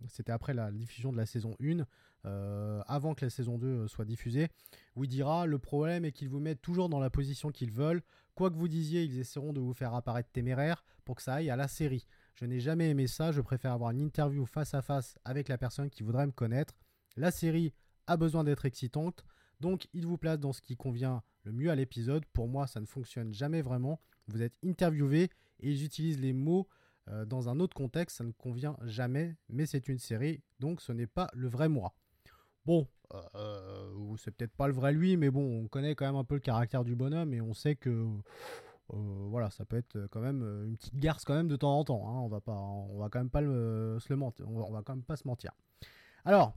c'était 0.08 0.30
après 0.30 0.52
la 0.52 0.70
diffusion 0.70 1.10
de 1.10 1.16
la 1.16 1.24
saison 1.24 1.56
1, 1.58 1.86
avant 2.86 3.14
que 3.14 3.24
la 3.24 3.30
saison 3.30 3.56
2 3.56 3.88
soit 3.88 4.04
diffusée, 4.04 4.50
où 4.94 5.04
il 5.04 5.08
dira 5.08 5.46
le 5.46 5.58
problème 5.58 6.04
est 6.04 6.12
qu'ils 6.12 6.28
vous 6.28 6.38
mettent 6.38 6.60
toujours 6.60 6.90
dans 6.90 7.00
la 7.00 7.08
position 7.08 7.50
qu'ils 7.50 7.72
veulent. 7.72 8.02
Quoi 8.34 8.50
que 8.50 8.56
vous 8.56 8.68
disiez, 8.68 9.04
ils 9.04 9.18
essaieront 9.18 9.54
de 9.54 9.60
vous 9.60 9.72
faire 9.72 9.94
apparaître 9.94 10.30
téméraire 10.30 10.84
pour 11.06 11.16
que 11.16 11.22
ça 11.22 11.36
aille 11.36 11.48
à 11.48 11.56
la 11.56 11.68
série. 11.68 12.06
Je 12.34 12.44
n'ai 12.44 12.60
jamais 12.60 12.90
aimé 12.90 13.06
ça, 13.06 13.32
je 13.32 13.40
préfère 13.40 13.72
avoir 13.72 13.92
une 13.92 14.00
interview 14.00 14.44
face 14.44 14.74
à 14.74 14.82
face 14.82 15.16
avec 15.24 15.48
la 15.48 15.56
personne 15.56 15.88
qui 15.88 16.02
voudrait 16.02 16.26
me 16.26 16.32
connaître. 16.32 16.74
La 17.16 17.30
série 17.30 17.72
a 18.06 18.18
besoin 18.18 18.44
d'être 18.44 18.66
excitante, 18.66 19.24
donc 19.60 19.88
il 19.94 20.06
vous 20.06 20.18
place 20.18 20.38
dans 20.38 20.52
ce 20.52 20.60
qui 20.60 20.76
convient 20.76 21.22
le 21.44 21.52
mieux 21.52 21.70
à 21.70 21.74
l'épisode. 21.74 22.24
Pour 22.32 22.48
moi, 22.48 22.66
ça 22.66 22.80
ne 22.80 22.86
fonctionne 22.86 23.32
jamais 23.32 23.62
vraiment. 23.62 24.00
Vous 24.28 24.42
êtes 24.42 24.54
interviewé 24.64 25.30
et 25.60 25.74
j'utilise 25.74 26.20
les 26.20 26.32
mots 26.32 26.68
euh, 27.10 27.24
dans 27.24 27.48
un 27.48 27.58
autre 27.60 27.74
contexte, 27.74 28.18
ça 28.18 28.24
ne 28.24 28.32
convient 28.32 28.76
jamais, 28.84 29.36
mais 29.48 29.66
c'est 29.66 29.88
une 29.88 29.98
série, 29.98 30.40
donc 30.60 30.80
ce 30.80 30.92
n'est 30.92 31.06
pas 31.06 31.28
le 31.34 31.48
vrai 31.48 31.68
moi. 31.68 31.94
Bon, 32.64 32.86
euh, 33.34 34.16
c'est 34.18 34.30
peut-être 34.30 34.54
pas 34.54 34.68
le 34.68 34.72
vrai 34.72 34.92
lui, 34.92 35.16
mais 35.16 35.30
bon, 35.30 35.64
on 35.64 35.68
connaît 35.68 35.96
quand 35.96 36.06
même 36.06 36.16
un 36.16 36.24
peu 36.24 36.36
le 36.36 36.40
caractère 36.40 36.84
du 36.84 36.94
bonhomme 36.94 37.34
et 37.34 37.40
on 37.40 37.54
sait 37.54 37.74
que 37.74 37.90
euh, 37.90 38.96
voilà, 39.28 39.50
ça 39.50 39.64
peut 39.64 39.76
être 39.76 40.06
quand 40.12 40.20
même 40.20 40.42
une 40.64 40.76
petite 40.76 40.96
garce 40.96 41.24
quand 41.24 41.34
même 41.34 41.48
de 41.48 41.56
temps 41.56 41.76
en 41.76 41.84
temps. 41.84 42.08
Hein. 42.08 42.20
on 42.20 42.28
va 42.28 42.40
pas, 42.40 42.56
on 42.56 42.98
va 42.98 43.08
quand 43.08 43.18
même 43.18 43.30
pas 43.30 43.40
se 43.40 44.08
le 44.08 44.16
mentir, 44.16 44.48
on 44.48 44.72
va 44.72 44.82
quand 44.82 44.94
même 44.94 45.04
pas 45.04 45.16
se 45.16 45.26
mentir. 45.26 45.50
Alors, 46.24 46.56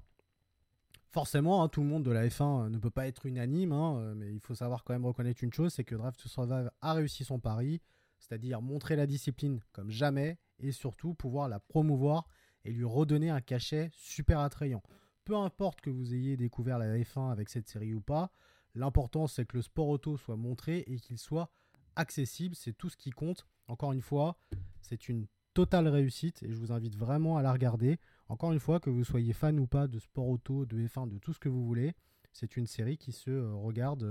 forcément, 1.15 1.63
hein, 1.63 1.69
tout 1.69 1.79
le 1.79 1.87
monde 1.87 2.03
de 2.03 2.11
la 2.11 2.27
F1 2.27 2.65
euh, 2.65 2.69
ne 2.69 2.77
peut 2.77 2.89
pas 2.89 3.07
être 3.07 3.25
unanime, 3.25 3.71
hein, 3.71 3.99
euh, 3.99 4.13
mais 4.17 4.33
il 4.33 4.41
faut 4.41 4.53
savoir 4.53 4.83
quand 4.83 4.91
même 4.91 5.05
reconnaître 5.05 5.45
une 5.45 5.53
chose, 5.53 5.73
c'est 5.73 5.85
que 5.85 5.95
Drive 5.95 6.17
to 6.17 6.27
Survive 6.27 6.69
a 6.81 6.93
réussi 6.93 7.23
son 7.23 7.39
pari, 7.39 7.81
c'est-à-dire 8.19 8.61
montrer 8.61 8.97
la 8.97 9.07
discipline 9.07 9.61
comme 9.71 9.89
jamais, 9.89 10.37
et 10.59 10.73
surtout 10.73 11.13
pouvoir 11.13 11.47
la 11.47 11.61
promouvoir 11.61 12.27
et 12.65 12.71
lui 12.73 12.83
redonner 12.83 13.29
un 13.29 13.39
cachet 13.39 13.91
super 13.93 14.39
attrayant. 14.39 14.83
Peu 15.23 15.37
importe 15.37 15.79
que 15.79 15.89
vous 15.89 16.13
ayez 16.13 16.35
découvert 16.35 16.79
la 16.79 16.97
F1 16.97 17.31
avec 17.31 17.47
cette 17.47 17.69
série 17.69 17.93
ou 17.93 18.01
pas, 18.01 18.33
l'important 18.73 19.27
c'est 19.27 19.45
que 19.45 19.55
le 19.55 19.63
sport 19.63 19.87
auto 19.87 20.17
soit 20.17 20.35
montré 20.35 20.79
et 20.79 20.99
qu'il 20.99 21.17
soit 21.17 21.49
accessible, 21.95 22.55
c'est 22.55 22.73
tout 22.73 22.89
ce 22.89 22.97
qui 22.97 23.11
compte. 23.11 23.47
Encore 23.69 23.93
une 23.93 24.01
fois, 24.01 24.37
c'est 24.81 25.07
une 25.07 25.27
totale 25.55 25.87
réussite 25.87 26.43
et 26.43 26.51
je 26.51 26.57
vous 26.57 26.71
invite 26.71 26.95
vraiment 26.95 27.37
à 27.37 27.41
la 27.41 27.51
regarder. 27.51 27.97
Encore 28.27 28.51
une 28.51 28.59
fois, 28.59 28.79
que 28.79 28.89
vous 28.89 29.03
soyez 29.03 29.33
fan 29.33 29.57
ou 29.57 29.65
pas 29.65 29.87
de 29.87 29.97
sport 29.99 30.27
auto, 30.27 30.65
de 30.65 30.77
F1, 30.77 31.09
de 31.09 31.17
tout 31.17 31.33
ce 31.33 31.39
que 31.39 31.49
vous 31.49 31.65
voulez, 31.65 31.95
c'est 32.33 32.57
une 32.57 32.67
série 32.67 32.97
qui 32.97 33.13
se 33.13 33.31
euh, 33.31 33.53
regarde 33.53 34.03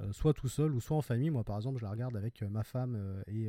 euh, 0.00 0.12
soit 0.12 0.34
tout 0.34 0.48
seul 0.48 0.74
ou 0.74 0.80
soit 0.80 0.96
en 0.96 1.02
famille. 1.02 1.30
Moi, 1.30 1.42
par 1.42 1.56
exemple, 1.56 1.78
je 1.78 1.84
la 1.84 1.90
regarde 1.90 2.16
avec 2.16 2.42
euh, 2.42 2.48
ma 2.50 2.62
femme 2.62 3.22
et, 3.26 3.48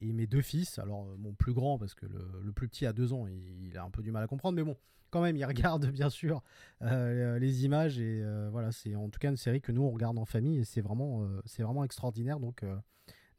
et, 0.00 0.12
mes 0.12 0.26
deux 0.28 0.40
fils. 0.40 0.78
Alors, 0.78 1.06
mon 1.18 1.34
plus 1.34 1.52
grand, 1.52 1.78
parce 1.78 1.94
que 1.94 2.06
le, 2.06 2.52
plus 2.52 2.68
petit 2.68 2.86
a 2.86 2.92
deux 2.92 3.12
ans, 3.12 3.26
il, 3.26 3.76
a 3.76 3.82
un 3.82 3.90
peu 3.90 4.02
du 4.02 4.12
mal 4.12 4.22
à 4.22 4.28
comprendre, 4.28 4.54
mais 4.54 4.62
bon, 4.62 4.76
quand 5.10 5.20
même, 5.20 5.36
il 5.36 5.44
regarde 5.46 5.86
bien 5.90 6.10
sûr 6.10 6.42
les 6.80 7.64
images 7.64 7.98
et 7.98 8.24
voilà, 8.50 8.70
c'est 8.70 8.94
en 8.94 9.08
tout 9.08 9.18
cas 9.18 9.30
une 9.30 9.36
série 9.36 9.60
que 9.60 9.72
nous 9.72 9.82
on 9.82 9.90
regarde 9.90 10.18
en 10.18 10.24
famille 10.24 10.58
et 10.58 10.64
c'est 10.64 10.80
vraiment, 10.80 11.28
c'est 11.44 11.64
vraiment 11.64 11.82
extraordinaire. 11.82 12.38
Donc, 12.38 12.64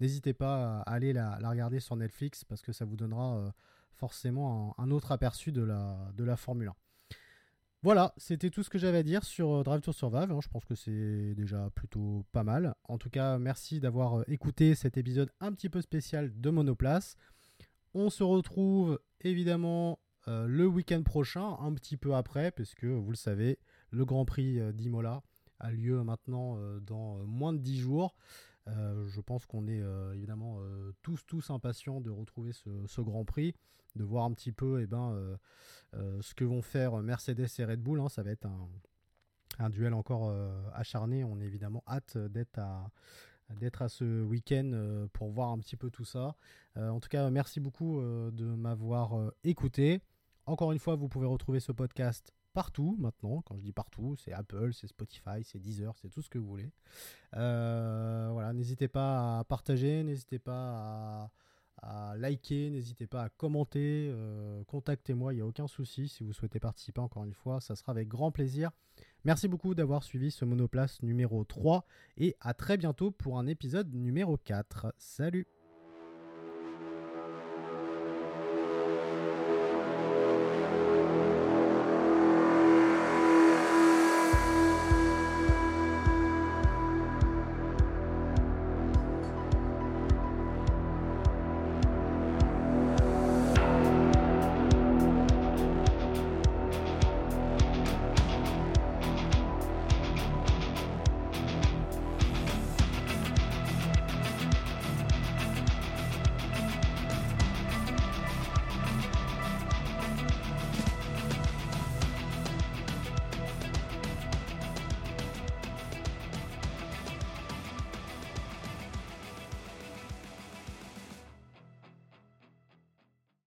n'hésitez 0.04 0.34
pas 0.34 0.82
à 0.82 0.94
aller 0.94 1.14
la, 1.14 1.38
regarder 1.38 1.80
sur 1.80 1.96
Netflix 1.96 2.44
parce 2.44 2.62
que 2.62 2.74
ça 2.74 2.84
vous 2.84 2.98
donnera 2.98 3.54
forcément 3.96 4.76
un, 4.78 4.92
autre 4.92 5.14
aperçu 5.14 5.54
de 5.54 5.62
la, 5.62 6.36
Formule 6.36 6.68
1. 6.68 6.76
Voilà, 7.84 8.14
c'était 8.18 8.50
tout 8.50 8.64
ce 8.64 8.70
que 8.70 8.78
j'avais 8.78 9.00
à 9.00 9.04
dire 9.04 9.26
sur 9.26 9.60
euh, 9.60 9.64
Drive 9.64 9.82
to 9.82 9.92
Survive. 9.92 10.32
Hein. 10.32 10.40
je 10.42 10.48
pense 10.48 10.64
que 10.64 10.76
c'est 10.76 11.36
déjà 11.36 11.70
plutôt 11.72 12.26
pas 12.32 12.44
mal. 12.44 12.76
En 12.86 12.98
tout 12.98 13.10
cas, 13.10 13.38
merci 13.38 13.82
d'avoir 13.82 14.20
euh, 14.20 14.24
écouté 14.28 14.74
cet 14.74 14.96
épisode 14.96 15.30
un 15.42 15.52
petit 15.52 15.68
peu 15.68 15.82
spécial 15.82 16.32
de 16.40 16.50
Monoplace. 16.50 17.18
On 17.94 18.10
se 18.10 18.24
retrouve 18.24 19.02
évidemment 19.20 20.00
euh, 20.30 20.48
le 20.48 20.66
week-end 20.66 21.04
prochain, 21.04 21.58
un 21.60 21.74
petit 21.74 21.98
peu 21.98 22.16
après, 22.16 22.52
puisque 22.52 22.86
vous 22.86 23.10
le 23.10 23.18
savez, 23.18 23.60
le 23.92 24.06
Grand 24.06 24.24
Prix 24.24 24.60
d'Imola 24.74 25.22
a 25.60 25.72
lieu 25.72 26.04
maintenant 26.04 26.58
dans 26.82 27.18
moins 27.26 27.54
de 27.54 27.60
10 27.60 27.80
jours. 27.80 28.16
Je 28.68 29.22
pense 29.22 29.46
qu'on 29.46 29.68
est 29.68 29.82
évidemment 30.16 30.60
tous 31.02 31.26
tous 31.26 31.50
impatients 31.50 32.02
de 32.02 32.10
retrouver 32.10 32.52
ce 32.54 33.02
Grand 33.02 33.26
Prix 33.26 33.54
de 33.96 34.04
voir 34.04 34.26
un 34.26 34.34
petit 34.34 34.52
peu 34.52 34.82
eh 34.82 34.88
ben, 34.88 35.12
euh, 35.14 35.38
euh, 35.96 36.22
ce 36.22 36.34
que 36.34 36.44
vont 36.44 36.62
faire 36.62 36.98
Mercedes 36.98 37.48
et 37.60 37.66
Red 37.66 37.82
Bull. 37.82 38.00
Hein. 38.00 38.10
ça 38.10 38.24
va 38.24 38.32
être 38.32 38.48
un, 39.60 39.70
duel 39.70 39.94
encore 39.94 40.30
euh, 40.30 40.52
acharné. 40.74 41.24
On 41.24 41.40
est 41.40 41.46
évidemment 41.46 41.84
hâte 41.88 42.18
d'être 42.18 42.58
à, 42.60 42.90
d'être 43.60 43.82
à 43.82 43.90
ce 43.90 44.24
week-end 44.24 45.08
pour 45.14 45.32
voir 45.32 45.50
un 45.50 45.60
petit 45.60 45.78
peu 45.78 45.90
tout 45.90 46.06
ça. 46.06 46.36
en 46.76 47.00
tout 47.00 47.10
cas, 47.10 47.30
merci 47.30 47.60
beaucoup 47.60 48.02
de 48.02 48.46
m'avoir 48.46 49.32
écouté. 49.44 50.02
Encore 50.46 50.72
une 50.72 50.80
fois, 50.80 50.96
vous 50.96 51.08
pouvez 51.08 51.28
retrouver 51.28 51.60
ce 51.60 51.72
podcast 51.72 52.34
partout 52.54 52.96
maintenant. 53.00 53.42
Quand 53.42 53.58
je 53.58 53.62
dis 53.62 53.74
partout, 53.74 54.16
c'est 54.18 54.32
Apple, 54.32 54.74
c'est 54.74 54.88
Spotify, 54.88 55.44
c'est 55.44 55.60
Deezer, 55.60 55.94
c'est 55.98 56.10
tout 56.10 56.22
ce 56.22 56.30
que 56.30 56.38
vous 56.38 56.48
voulez. 56.48 56.72
voilà, 57.34 58.52
n'hésitez 58.54 58.88
pas 58.88 59.40
à 59.40 59.44
partager, 59.44 60.04
n'hésitez 60.04 60.40
pas 60.40 60.54
à 60.54 61.32
à 61.84 62.16
liker, 62.18 62.70
n'hésitez 62.70 63.08
pas 63.08 63.24
à 63.24 63.30
commenter, 63.30 64.10
euh, 64.12 64.64
contactez-moi, 64.66 65.34
il 65.34 65.38
n'y 65.38 65.42
a 65.42 65.46
aucun 65.46 65.68
souci 65.68 66.08
si 66.08 66.24
vous 66.24 66.34
souhaitez 66.34 66.60
participer 66.60 67.02
encore 67.02 67.24
une 67.24 67.34
fois, 67.34 67.60
ça 67.62 67.76
sera 67.76 67.92
avec 67.92 68.08
grand 68.08 68.32
plaisir. 68.32 68.72
Merci 69.26 69.48
beaucoup 69.48 69.74
d'avoir 69.74 70.04
suivi 70.04 70.32
ce 70.32 70.46
monoplace 70.46 71.02
numéro 71.02 71.44
3 71.44 71.86
et 72.18 72.36
à 72.42 72.54
très 72.54 72.78
bientôt 72.78 73.12
pour 73.12 73.40
un 73.40 73.48
épisode 73.48 73.94
numéro 73.94 74.38
4. 74.38 74.94
Salut 74.98 75.48